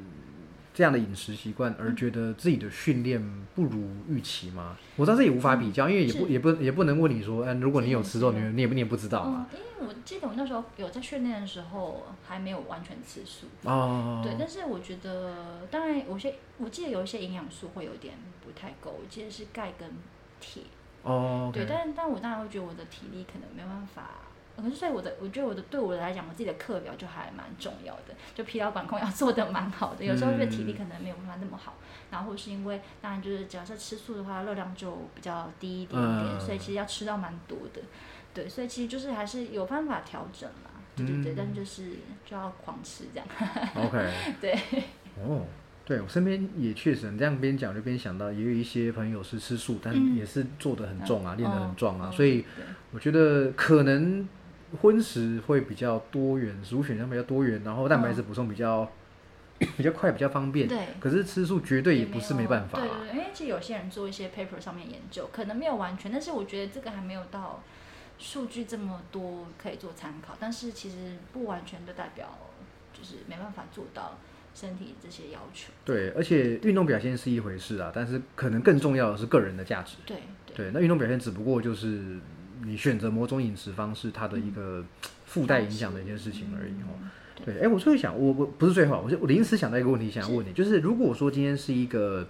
[0.75, 3.23] 这样的饮食习惯而觉得自己的训练
[3.55, 4.77] 不如预期吗？
[4.97, 9.47] 我知道这也无法比较，因为也不也不也不能问你说，嗯，如果你有吃肉，你你也不你也不知道嘛。
[9.53, 19.91] 嗯，因为我记得我那时候有在训练的时候还没有完全吃素，哦，对，但是我觉得，当然有些我记得有一些营养素会有点不太够，我记得是钙跟
[20.41, 20.63] 铁，
[21.03, 24.11] 哦对但但我当然会觉得我的体力可能没办法。
[24.57, 30.05] 可是，所以我的，我觉得我的对我来讲，我自己的课表就还蛮重要的，就疲劳管控要做的蛮好的。
[30.05, 31.75] 有时候因为体力可能没有办法那么好，
[32.11, 37.81] 然后或是因为，当然就是假设吃素的话，热量就比较低一点点，嗯所以其实要吃到蛮多的。
[38.35, 41.91] 对，所以其实就是还是有办法调整啦，对对对，嗯但是就是
[42.25, 43.29] 就要狂吃这样。
[43.77, 44.59] OK，对，
[45.23, 45.45] 哦，
[45.85, 52.45] 对我身边也确实，你这样边讲就边想到，也有一些朋友是吃素，但嗯也是做的很重啊，练得很壮啊，嗯所以
[52.93, 54.27] 我觉得可能
[54.81, 58.91] 荤食会比较多元，食物选项比较多元，然后蛋白质补充比较、
[59.77, 60.67] 比较快，比较方便。
[60.67, 62.81] 对可是吃素绝对也不是没办法、啊。
[62.81, 67.63] 对对对，因为其实有些人做一些 paper 上面研究，可能没有完全，但是我觉得这个还没有到
[68.19, 70.37] 数据这么多可以做参考。
[70.41, 72.39] 但是其实不完全就代表
[72.93, 74.19] 就是没办法做到
[74.55, 75.73] 身体这些要求。
[75.85, 79.97] 对，而且运动表现是一回事啊，但是可能更重要的是个人的价值。
[80.07, 82.19] 对对对，那运动表现只不过就是
[82.65, 84.85] 你选择某种饮食方式，它的一个
[85.27, 86.95] 附带影响的一件事情而已哦。
[87.01, 87.11] 嗯
[87.45, 92.25] 对，哎，我最后想，我我不是最后啊，我是我临时想到一个问题想要问你，就是如果说今天是一个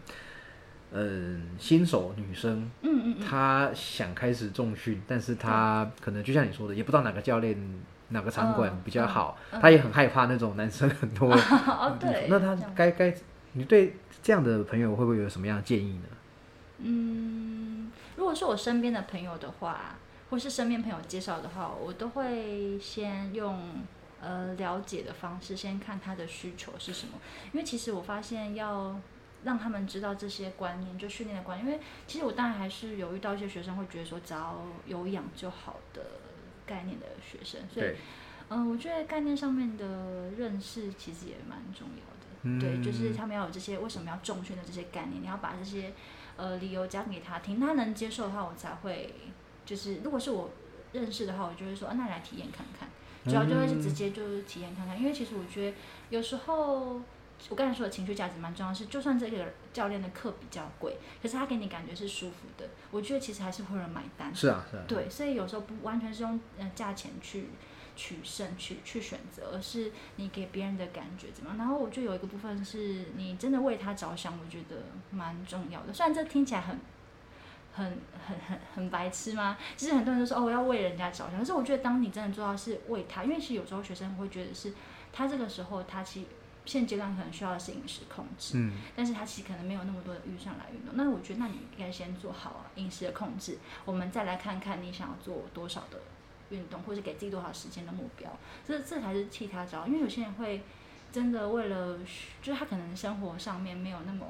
[0.91, 7.59] 嗯新手女生，嗯嗯嗯，她想开始重训，但是她可能就像你说的，也不知道哪个教练、
[8.09, 11.31] 哪个场馆嗯比较好，嗯嗯她也很害怕那种男生很多。
[11.35, 13.15] 哦对，那她该该，
[13.53, 16.05] 你对这样的朋友会不会有什么样的建议呢？
[16.79, 19.97] 嗯，如果是我身边的朋友的话，
[20.33, 23.85] 或是身边朋友介绍的话，我都会先用
[24.19, 27.19] 呃了解的方式，先看他的需求是什么。
[27.53, 28.99] 因为其实我发现要
[29.45, 31.67] 让他们知道这些观念，就训练的观念。
[31.67, 36.03] 因为其实我当然还是有遇到一些学生会觉得说只要有氧就好的
[36.65, 37.97] 概念的学生，所以对，
[38.49, 42.59] 嗯，我觉得概念上面的认识其实也蛮重要的。
[42.59, 45.93] 对，就是嗯他们要有这些为什么要重训的这些概念，你要把这些
[46.39, 49.15] 呃理由讲给他听，他能接受的话，我才会
[49.65, 50.51] 就是如果是我
[50.93, 52.89] 认识的话，我就会说，啊、那你来体验看看。
[53.25, 55.77] 主要就会是直接就是体验看看，因为其实我觉得
[56.11, 57.01] 有时候
[57.49, 64.35] 我刚才说的情绪价值蛮重要的是，就算这个教练的课比较贵，可是他给你感觉是舒服的，我觉得其实还是会有人买单。
[64.35, 67.51] 是啊，是啊，对，所以有时候不完全是用呃价钱去
[67.95, 71.59] 取胜、去去选择，而是你给别人的感觉怎么样。
[71.59, 74.83] 然后我就有一个部分是你真的为他着想，我觉得
[75.13, 75.93] 蛮重要的。
[75.93, 76.77] 虽然这听起来很。
[77.75, 77.85] 很
[78.27, 79.57] 很很很白痴吗？
[79.77, 81.39] 其实很多人都说哦，我要为人家着想。
[81.39, 84.75] 可是我觉得，当你真的做到是为他，因为其实有时候学生会觉得是，
[85.13, 86.27] 他这个时候他其实
[86.67, 90.95] 现阶段可能需要的是饮食控制，嗯，但是他其实可能没有那么多的预算来运动。
[90.95, 95.99] 那我觉得，那你应该先做好饮食的控制，我们再来看看你想要做多少的
[96.51, 98.31] 运动，或者给自己多少时间的目标。
[98.67, 100.63] 这这才是替他着，因为有些人会
[101.11, 101.99] 真的为了，
[102.43, 104.27] 就是他可能生活上面没有那么。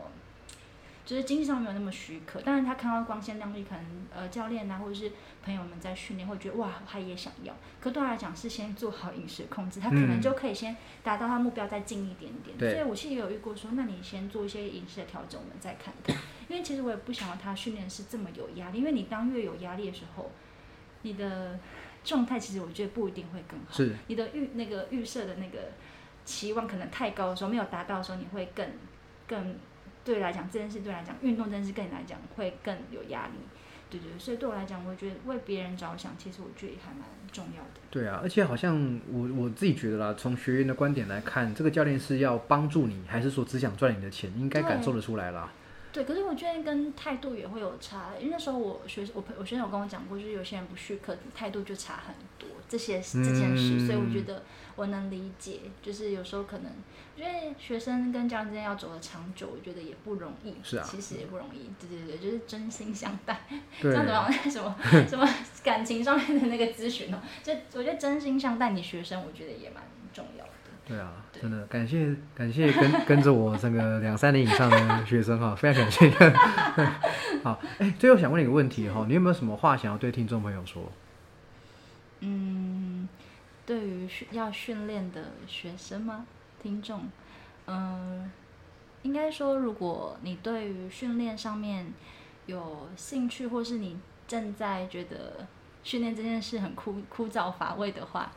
[1.05, 3.85] 就是经济上没有那么许可，但是他看到光鲜亮丽，可能
[4.15, 5.11] 呃教练啊或者是
[5.45, 7.53] 朋友们在训练，会觉得哇他也想要。
[7.81, 12.57] 可对他来讲是先做好饮食控制，他可能嗯就可以先达到他目标再近一点点。
[12.57, 16.17] 对所以我其实也有遇过说，那你先做一些饮食的调整，我们再看看。
[16.49, 20.31] 因为其实我也不想要他训练是这么有压力，因为你当越有压力的时候，
[21.03, 21.59] 你的
[22.05, 23.73] 状态其实我觉得不一定会更好。
[23.73, 25.59] 是，你的预那个预设的那个
[26.25, 28.65] 期望可能太高的时候，没有达到的时候，你会更
[29.27, 29.57] 更
[30.05, 33.35] 对来讲这件事对来讲，运动这件事对你来讲会更有压力。
[33.91, 37.81] 对对，所以对我来讲，我觉得为别人着想，其实我觉得也还蛮重要的。
[37.91, 44.33] 对啊，而且好像我我自己觉得啦，从学员的观点来看，这个教练是要帮助你，还是说只想赚你的钱？
[44.39, 45.53] 应该感受得出来啦。
[45.93, 52.49] 对，可是我觉得跟态度也会有差，因为那时候我学我朋我学生有跟我讲过，就是有些人不续课，态度就差很多。
[52.69, 54.43] 这些这件事，所以我觉得
[54.77, 56.73] 我能理解，就是有时候可能
[57.15, 60.55] 因为学生跟家长之间要走的长久，我觉得也不容易。
[60.63, 61.71] 是啊其实也不容易。
[61.79, 63.39] 对对对，就是真心相待。
[63.79, 64.75] 对这样子好像什么
[65.07, 65.29] 什么
[65.63, 69.83] 感情上面的那个咨询哦，就我觉得真心相待你学生，我觉得也蛮
[70.15, 70.51] 重要的。
[70.87, 76.11] 对啊，真的感谢感谢跟 跟着我这个两三年以上的学生哈，非常感谢。
[77.45, 80.83] 好，哎、最后想问你一个问题哈，你有没有什么话想要对听众朋友说？
[82.21, 83.09] 嗯，
[83.65, 86.27] 对于训要训练的学生吗？
[86.63, 87.09] 听众，
[87.67, 88.31] 嗯，
[89.03, 91.93] 应该说，如果你对于训练上面
[92.47, 95.47] 有兴趣，或是你正在觉得
[95.83, 98.31] 训练这件事很枯枯燥乏味的话，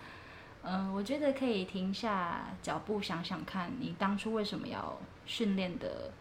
[0.67, 6.11] 嗯，我觉得可以停下脚步想想看，你当初为什么要训练的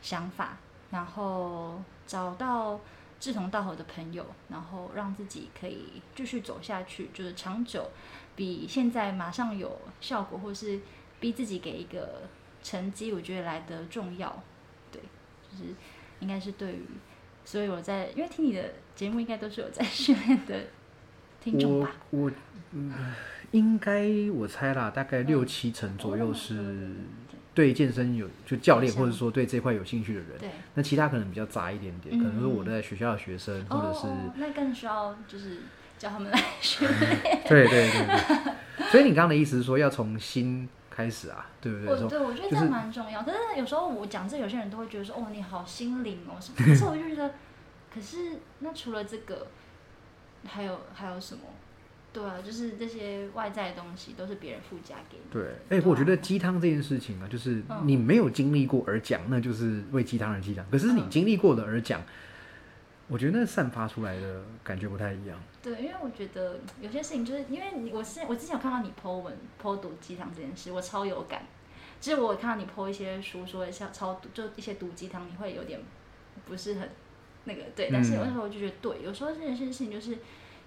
[0.00, 0.56] 想法，
[0.90, 2.78] 然后找到
[3.18, 7.90] 志同道合的朋友，然后让自己可以继续走下去，就是长久，
[8.36, 10.80] 比现在马上有效果，或是
[11.18, 12.22] 逼自己给一个
[12.62, 14.40] 成绩，我觉得来得重要。
[14.92, 15.02] 对，
[15.50, 15.74] 就是
[16.20, 16.86] 应该是对于，
[17.44, 20.60] 所以我在因为听你的节目，应该都是有在 训练的
[21.42, 21.92] 听众我吧？
[22.10, 22.30] 我
[22.70, 22.92] 嗯，
[23.52, 26.90] 应该我猜啦，大概六七成左右是
[27.54, 35.58] 对健身有就教练或者说对这块有兴趣的人，对，那其他可能比较杂一点点，可能是我嗯在学校的学生，或者是哦，那更需要就是
[35.98, 37.20] 叫他们来 训练。
[37.48, 38.54] 对对对对。
[38.90, 41.94] 所以你刚刚的意思是说要从心开始啊，对不对？
[41.94, 46.36] 我对我觉得这就是蛮重要，可是有时候我讲这，有些人都会觉得说，哦，你好心灵哦。
[46.56, 47.32] 可是我就觉得，
[47.92, 49.48] 可是那除了这个，
[50.46, 51.42] 还有还有什么？
[52.10, 55.24] 对啊，就是这些外在的东西都是别人附加给你。
[55.30, 60.64] 对，哎、我觉得鸡汤这件事情啊，就是嗯你没有经历过而讲，那就是为鸡汤而鸡汤。
[60.70, 62.02] 可是你嗯经历过的而讲，
[63.08, 65.38] 我觉得那散发出来的感觉不太一样。
[65.62, 71.42] 对，因为我觉得有些事情就是因为你，我是我之前有看到你 po 文 po 毒鸡汤这件事，我超有感。
[72.00, 75.78] 其实我有看到你 po 一些书说像超毒，就一些毒鸡汤，你会有点
[76.46, 76.88] 不是很
[77.44, 80.18] 那个对，但是有时候我就觉得对，有时候这件事情就是。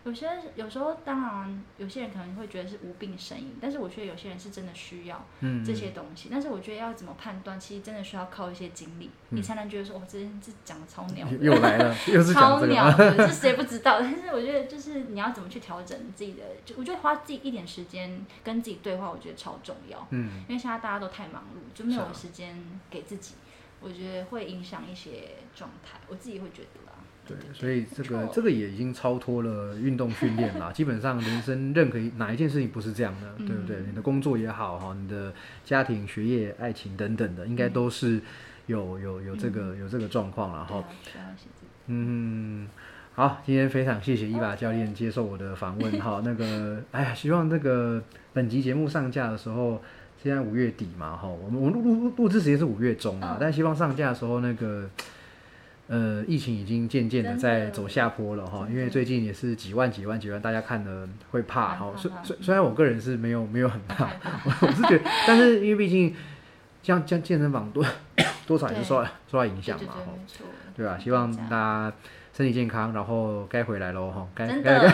[0.03, 6.27] 有些有时候，当然有些人可能会觉得是无病呻吟，但是我觉得有些人是真的需要嗯，这些东西。
[6.31, 12.97] 但是我觉得要怎么判断，其实真的需要靠一些经历，你才能觉得说，哦，这件事讲的超鸟的，又来了， 又是讲这个超鸟吗？
[12.97, 13.99] 的，这谁不知道？
[13.99, 20.07] 但是我觉得，就是你要怎么去调整自己的，就我觉得花自己一点时间跟自己对话，我觉得超重要。
[20.09, 22.57] 嗯，因为现在大家都太忙碌，就没有时间
[22.89, 23.35] 给自己，
[23.79, 25.99] 我觉得会影响一些状态。
[26.07, 26.90] 我自己会觉得啦。
[27.27, 30.71] 对，所以这个这个也已经超脱了运动训练啦。
[30.71, 33.77] 基本上人生任何一哪一件事情不是这样的，对不对？
[33.77, 35.31] 嗯你的工作也好哈，你的
[35.63, 38.19] 家庭、学业、爱情等等的，应该都是
[38.65, 40.83] 有有有这个有这个状况了哈。
[41.87, 42.67] 嗯，
[43.13, 46.21] 好，今天非常谢谢伊娃教练接受我的访问哈。
[46.25, 48.03] 那个，哎呀，希望这个
[48.33, 49.81] 本集节目上架的时候，
[50.21, 54.89] 现在五月底嘛哈，我们我们录录录制时间是五月中啊，嗯但希望上架的时候那个。
[55.91, 61.91] 呃，疫情已经渐渐的在走下坡了哈，因为最近也是几万几万几万，大家看的会怕哈。
[61.97, 64.09] 虽虽虽然我个人是没有没有很怕。
[64.61, 66.15] 我是觉得，但是因为毕竟
[66.81, 67.85] 像像健身房多
[68.47, 70.05] 多少也是受到受到影响嘛哈。
[70.77, 71.93] 对吧、希望大家
[72.33, 74.91] 身体健康，然后该回来喽哈，该真该的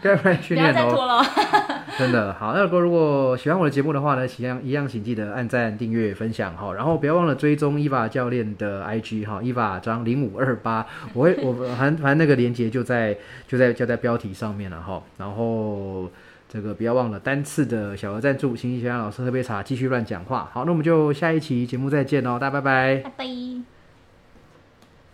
[0.00, 1.22] 该 该回来训练喽。
[1.98, 13.16] 真的好，那如果如果喜欢我的节目的话呢，一样一样，请记得按赞、订阅、分享哈，然后不要忘了追踪伊娃教练的 IG 哈，伊娃张零五二八， 我会我反正反正那个链接就在
[13.48, 16.10] 就在就在标题上面了哈，然后。
[16.48, 20.48] 这个不要忘了单次的小额赞助，请请小杨老师喝杯茶，继续乱讲话。
[20.52, 22.96] 好，那我们就下一期节目再见喽，大家拜拜。
[23.02, 23.75] 拜拜。